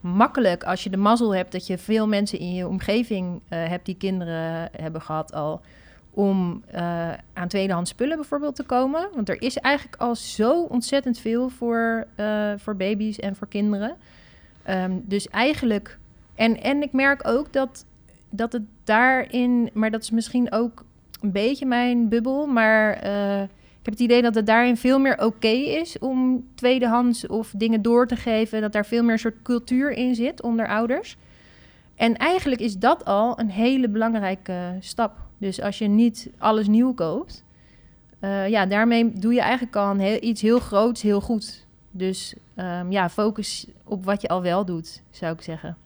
makkelijk 0.00 0.64
als 0.64 0.84
je 0.84 0.90
de 0.90 0.96
mazzel 0.96 1.34
hebt 1.34 1.52
dat 1.52 1.66
je 1.66 1.78
veel 1.78 2.08
mensen 2.08 2.38
in 2.38 2.54
je 2.54 2.68
omgeving 2.68 3.40
hebt 3.48 3.86
die 3.86 3.96
kinderen 3.96 4.68
hebben 4.72 5.02
gehad 5.02 5.32
al 5.32 5.60
om 6.16 6.62
eh, 6.70 7.12
aan 7.32 7.48
tweedehands 7.48 7.90
spullen 7.90 8.16
bijvoorbeeld 8.16 8.56
te 8.56 8.62
komen. 8.62 9.08
Want 9.14 9.28
er 9.28 9.42
is 9.42 9.56
eigenlijk 9.56 10.02
al 10.02 10.14
zo 10.14 10.62
ontzettend 10.62 11.18
veel 11.18 11.48
voor, 11.48 12.06
eh, 12.14 12.52
voor 12.56 12.76
baby's 12.76 13.18
en 13.18 13.36
voor 13.36 13.48
kinderen. 13.48 13.96
Ehm, 14.62 14.92
dus 15.02 15.28
eigenlijk... 15.28 15.98
En, 16.34 16.62
en 16.62 16.82
ik 16.82 16.92
merk 16.92 17.28
ook 17.28 17.52
dat, 17.52 17.84
dat 18.30 18.52
het 18.52 18.62
daarin... 18.84 19.70
Maar 19.72 19.90
dat 19.90 20.02
is 20.02 20.10
misschien 20.10 20.52
ook 20.52 20.84
een 21.20 21.32
beetje 21.32 21.66
mijn 21.66 22.08
bubbel. 22.08 22.46
Maar 22.46 22.92
eh, 22.92 23.42
ik 23.42 23.82
heb 23.82 23.94
het 23.94 24.00
idee 24.00 24.22
dat 24.22 24.34
het 24.34 24.46
daarin 24.46 24.76
veel 24.76 24.98
meer 24.98 25.24
oké 25.24 25.48
is... 25.48 25.98
om 25.98 26.46
tweedehands 26.54 27.26
of 27.26 27.52
dingen 27.56 27.82
door 27.82 28.06
te 28.06 28.16
geven. 28.16 28.60
Dat 28.60 28.72
daar 28.72 28.86
veel 28.86 29.02
meer 29.02 29.18
soort 29.18 29.42
cultuur 29.42 29.90
in 29.90 30.14
zit 30.14 30.42
onder 30.42 30.68
ouders. 30.68 31.16
En 31.94 32.16
eigenlijk 32.16 32.60
is 32.60 32.76
dat 32.78 33.04
al 33.04 33.40
een 33.40 33.50
hele 33.50 33.88
belangrijke 33.88 34.76
stap. 34.80 35.25
Dus 35.38 35.60
als 35.60 35.78
je 35.78 35.86
niet 35.86 36.30
alles 36.38 36.66
nieuw 36.68 36.94
koopt, 36.94 37.44
eh, 38.18 38.48
ja, 38.48 38.66
daarmee 38.66 39.12
doe 39.12 39.34
je 39.34 39.40
eigenlijk 39.40 39.76
al 39.76 39.90
een 39.90 40.00
heel, 40.00 40.18
iets 40.20 40.42
heel 40.42 40.58
groots, 40.58 41.02
heel 41.02 41.20
goed. 41.20 41.66
Dus 41.90 42.34
ehm, 42.54 42.90
ja, 42.90 43.10
focus 43.10 43.66
op 43.84 44.04
wat 44.04 44.22
je 44.22 44.28
al 44.28 44.42
wel 44.42 44.64
doet, 44.64 45.02
zou 45.10 45.34
ik 45.34 45.42
zeggen. 45.42 45.76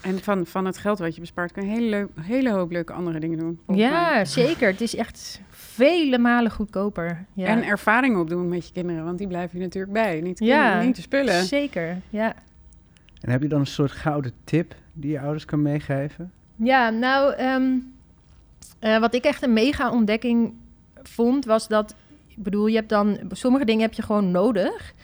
En 0.00 0.18
van, 0.18 0.46
van 0.46 0.64
het 0.64 0.78
geld 0.78 0.98
wat 0.98 1.14
je 1.14 1.20
bespaart, 1.20 1.52
kan 1.52 1.64
je 1.64 1.68
een 1.68 1.74
hele, 1.74 1.90
leuk, 1.90 2.08
hele 2.20 2.50
hoop 2.50 2.70
leuke 2.70 2.92
andere 2.92 3.20
dingen 3.20 3.38
doen. 3.38 3.60
mij. 3.66 3.76
Ja, 3.76 4.24
zeker. 4.24 4.68
Het 4.68 4.80
is 4.80 4.94
echt 4.96 5.40
vele 5.48 6.18
malen 6.18 6.50
goedkoper. 6.50 7.24
Ja. 7.32 7.46
En 7.46 7.64
ervaring 7.64 8.16
opdoen 8.18 8.48
met 8.48 8.66
je 8.66 8.72
kinderen, 8.72 9.04
want 9.04 9.18
die 9.18 9.26
blijven 9.26 9.58
je 9.58 9.64
natuurlijk 9.64 9.92
bij. 9.92 10.20
Niet, 10.20 10.38
Ja, 10.38 10.82
niet 10.82 10.94
te 10.94 11.00
spullen. 11.00 11.44
Zeker, 11.44 11.96
ja. 12.10 12.34
En 13.20 13.30
heb 13.30 13.42
je 13.42 13.48
dan 13.48 13.60
een 13.60 13.66
soort 13.66 13.92
gouden 13.92 14.32
tip 14.44 14.74
die 14.92 15.10
je 15.10 15.20
ouders 15.20 15.44
kan 15.44 15.62
meegeven? 15.62 16.32
Ja, 16.62 16.90
nou, 16.90 17.34
ehm, 17.34 17.78
eh, 18.78 18.98
wat 18.98 19.14
ik 19.14 19.24
echt 19.24 19.42
een 19.42 19.52
mega 19.52 19.90
ontdekking 19.90 20.54
vond, 21.02 21.44
was 21.44 21.68
dat, 21.68 21.94
ik 22.26 22.42
bedoel, 22.42 22.66
je 22.66 22.76
hebt 22.76 22.88
dan, 22.88 23.18
sommige 23.30 23.64
dingen 23.64 23.82
heb 23.82 23.92
je 23.92 24.02
gewoon 24.02 24.30
nodig. 24.30 24.94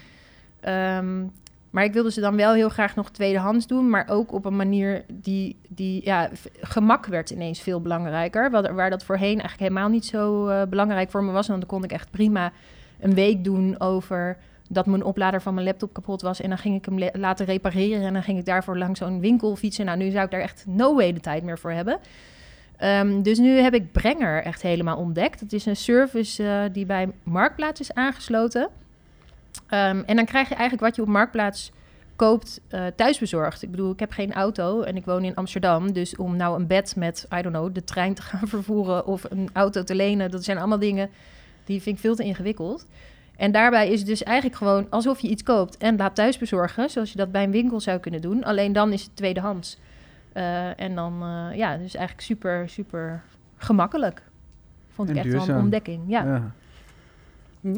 Ehm, 0.61 1.25
maar 1.71 1.85
ik 1.85 1.93
wilde 1.93 2.11
ze 2.11 2.21
dan 2.21 2.37
wel 2.37 2.53
heel 2.53 2.69
graag 2.69 2.95
nog 2.95 3.11
tweedehands 3.11 3.67
doen, 3.67 3.91
maar 3.91 4.09
ook 4.09 4.33
op 4.33 4.45
een 4.45 4.57
manier 4.57 5.05
die, 5.09 5.57
die 5.69 6.05
ja, 6.05 6.31
gemak 6.61 7.07
werd 7.07 7.31
ineens 7.31 7.61
veel 7.61 7.81
belangrijker. 7.81 8.51
Wat, 8.51 8.71
waar 8.71 8.91
dat 8.91 9.05
voorheen 9.05 9.41
eigenlijk 9.41 9.61
helemaal 9.61 9.89
niet 9.89 10.07
zo 10.07 10.47
eh, 10.47 10.63
belangrijk 10.69 11.11
voor 11.11 11.25
me 11.25 11.33
was. 11.33 11.49
En 11.49 11.59
dan 11.59 11.69
kon 11.69 11.85
ik 11.85 11.93
echt 11.93 12.11
prima 12.11 12.53
een 13.01 13.15
week 13.15 13.45
doen 13.45 13.81
over 13.81 14.37
dat 14.69 14.87
mijn 14.87 15.05
oplader 15.05 15.43
van 15.43 15.55
mijn 15.55 15.67
laptop 15.67 15.93
kapot 15.93 16.23
was. 16.23 16.41
En 16.41 16.49
dan 16.49 16.59
ging 16.59 16.77
ik 16.77 16.85
hem 16.85 17.11
laten 17.21 17.47
repareren. 17.47 18.03
En 18.03 18.13
dan 18.13 18.23
ging 18.23 18.39
ik 18.39 18.45
daarvoor 18.45 18.79
langs 18.79 18.99
zo'n 18.99 19.21
winkel 19.21 19.57
fietsen. 19.57 19.85
Nou, 19.85 19.99
nu 19.99 20.11
zou 20.11 20.25
ik 20.25 20.31
daar 20.31 20.41
echt 20.41 20.65
no 20.67 20.95
way 20.95 21.13
de 21.13 21.21
tijd 21.21 21.43
meer 21.43 21.59
voor 21.59 21.71
hebben. 21.71 21.99
Ehm, 22.77 23.23
dus 23.23 23.39
nu 23.39 23.59
heb 23.59 23.75
ik 23.75 23.93
Brenger 23.93 24.43
echt 24.43 24.63
helemaal 24.63 24.97
ontdekt. 24.97 25.41
Het 25.41 25.53
is 25.53 25.67
een 25.67 25.77
service 25.77 26.49
eh, 26.49 26.63
die 26.73 26.87
bij 26.87 27.09
Marktplaats 27.23 27.81
is 27.81 27.95
aangesloten. 27.95 28.69
Ehm, 29.69 30.03
en 30.07 30.17
dan 30.17 30.25
krijg 30.25 30.49
je 30.49 30.55
eigenlijk 30.55 30.83
wat 30.83 30.97
je 30.97 31.03
op 31.03 31.09
Marktplaats 31.09 31.73
koopt 32.17 32.61
eh, 32.69 32.87
thuisbezorgd. 32.97 33.63
Ik 33.63 33.71
bedoel, 33.71 33.93
ik 33.93 34.01
heb 34.01 34.11
geen 34.11 34.33
auto 34.33 34.83
en 34.83 34.97
ik 34.97 35.05
woon 35.05 35.25
in 35.25 35.35
Amsterdam. 35.35 35.93
Dus 35.93 36.17
om 36.17 36.37
nou 36.37 36.61
een 36.61 36.67
bed 36.67 36.97
met, 36.97 37.27
I 37.39 37.43
don't 37.43 37.55
know, 37.55 37.75
de 37.75 37.85
trein 37.85 38.15
te 38.15 38.23
gaan 38.31 38.49
vervoeren... 38.49 39.07
of 39.07 39.25
een 39.31 39.51
auto 39.53 39.83
te 39.85 39.95
lenen, 39.95 40.31
dat 40.31 40.45
zijn 40.45 40.59
allemaal 40.59 40.79
dingen... 40.79 41.11
die 41.65 41.83
vind 41.83 41.97
ik 41.97 42.03
veel 42.03 42.15
te 42.15 42.25
ingewikkeld. 42.25 42.87
En 43.37 43.53
daarbij 43.53 43.91
is 43.91 43.99
het 43.99 44.09
dus 44.09 44.23
eigenlijk 44.23 44.57
gewoon 44.57 44.87
alsof 44.91 45.21
je 45.21 45.29
iets 45.29 45.43
koopt 45.43 45.77
en 45.77 45.97
laat 45.97 46.15
thuis 46.15 46.39
bezorgen, 46.39 46.91
zoals 46.91 47.11
je 47.11 47.17
dat 47.19 47.33
bij 47.33 47.45
een 47.45 47.51
winkel 47.51 47.81
zou 47.81 47.99
kunnen 47.99 48.21
doen. 48.21 48.45
Alleen 48.45 48.73
dan 48.73 48.93
is 48.93 49.03
het 49.03 49.17
tweedehands. 49.17 49.79
Eh, 50.33 50.81
en 50.81 50.95
dan, 50.95 51.23
eh, 51.23 51.57
ja, 51.57 51.77
dus 51.77 51.95
eigenlijk 51.95 52.27
super, 52.27 52.69
super 52.69 53.23
gemakkelijk. 53.57 54.23
Vond 54.89 55.11
ik 55.11 55.17
En 55.17 55.25
echt 55.25 55.47
wel 55.47 55.57
een 55.57 55.63
ontdekking. 55.63 56.03
Ja. 56.07 56.53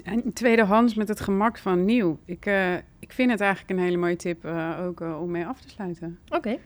En 0.05 0.33
tweedehands 0.33 0.95
met 0.95 1.09
het 1.09 1.21
gemak 1.21 1.59
van 1.59 1.85
nieuw. 1.85 2.19
Ik, 2.25 2.47
eh, 2.47 2.75
ik 2.99 3.13
vind 3.13 3.31
het 3.31 3.41
eigenlijk 3.41 3.71
een 3.71 3.85
hele 3.85 3.97
mooie 3.97 4.17
tip 4.17 4.45
eh, 4.45 4.79
ook 4.81 5.01
om 5.01 5.31
mee 5.31 5.47
af 5.47 5.61
te 5.61 5.69
sluiten. 5.69 6.19
Oké. 6.29 6.57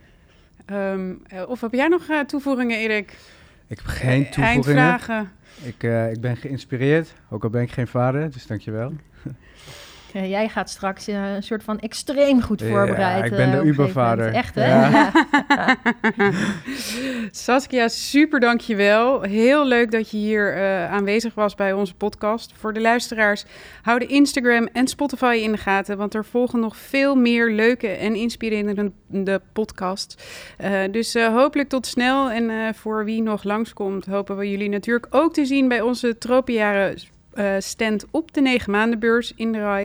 Ehm, 0.66 1.14
eh, 1.26 1.48
of 1.48 1.60
heb 1.60 1.72
jij 1.72 1.88
nog 1.88 2.08
eh, 2.08 2.20
toevoegingen, 2.20 2.78
Erik? 2.78 3.18
Ik 3.72 3.78
heb 3.78 3.86
geen 3.86 4.24
Eh, 4.24 4.30
toevoegingen. 4.30 4.78
Eindvragen. 4.90 5.30
Ik, 5.62 5.82
eh, 5.82 6.10
ik 6.12 6.20
ben 6.20 6.36
geïnspireerd, 6.36 7.14
ook 7.30 7.44
al 7.44 7.50
ben 7.50 7.62
ik 7.62 7.72
geen 7.72 7.86
vader, 7.86 8.30
dus 8.30 8.46
dankjewel. 8.46 8.92
Eh, 10.12 10.30
jij 10.30 10.48
gaat 10.48 10.70
straks 10.70 11.08
eh, 11.08 11.34
een 11.34 11.42
soort 11.42 11.62
van 11.62 11.78
extreem 11.80 12.42
goed 12.42 12.60
Ja, 12.60 12.66
voorbereid. 12.68 13.24
ik 13.24 13.30
ben 13.30 13.40
eh, 13.40 13.50
de 13.50 13.56
gegeven 13.56 13.68
Ubervader. 13.68 14.34
Echt, 14.34 14.54
hè? 14.54 14.66
Ja. 14.68 14.90
Ja. 14.90 15.76
Saskia, 17.30 17.88
super 17.88 18.40
dankjewel. 18.40 19.22
Heel 19.22 19.66
leuk 19.66 19.90
dat 19.90 20.10
je 20.10 20.16
hier 20.16 20.56
eh, 20.56 20.92
aanwezig 20.92 21.34
was 21.34 21.54
bij 21.54 21.72
onze 21.72 21.94
podcast. 21.94 22.52
Voor 22.56 22.72
de 22.72 22.80
luisteraars, 22.80 23.44
hou 23.82 23.98
de 23.98 24.06
Instagram 24.06 24.68
en 24.72 24.86
Spotify 24.88 25.40
in 25.42 25.52
de 25.52 25.58
gaten, 25.58 25.96
want 25.96 26.14
er 26.14 26.24
volgen 26.24 26.60
nog 26.60 26.76
veel 26.76 27.14
meer 27.14 27.50
leuke 27.50 27.88
en 27.88 28.14
inspirerende 28.14 29.40
podcasts. 29.52 30.16
Eh, 30.58 30.80
dus 30.90 31.14
eh, 31.14 31.26
hopelijk 31.34 31.68
tot 31.68 31.86
snel. 31.86 32.30
En 32.30 32.50
eh, 32.50 32.56
voor 32.74 33.04
wie 33.04 33.22
nog 33.22 33.44
langskomt, 33.44 34.06
hopen 34.06 34.36
we 34.36 34.50
jullie 34.50 34.68
natuurlijk 34.68 35.06
ook 35.10 35.32
te 35.34 35.44
zien 35.44 35.68
bij 35.68 35.80
onze 35.80 36.18
Tropenjaren 36.18 36.90
eh, 36.90 36.96
stand 37.58 38.04
op 38.10 38.32
de 38.32 38.40
9 38.40 38.70
maandenbeurs 38.70 39.32
in 39.36 39.52
de 39.52 39.58
RAI. 39.58 39.84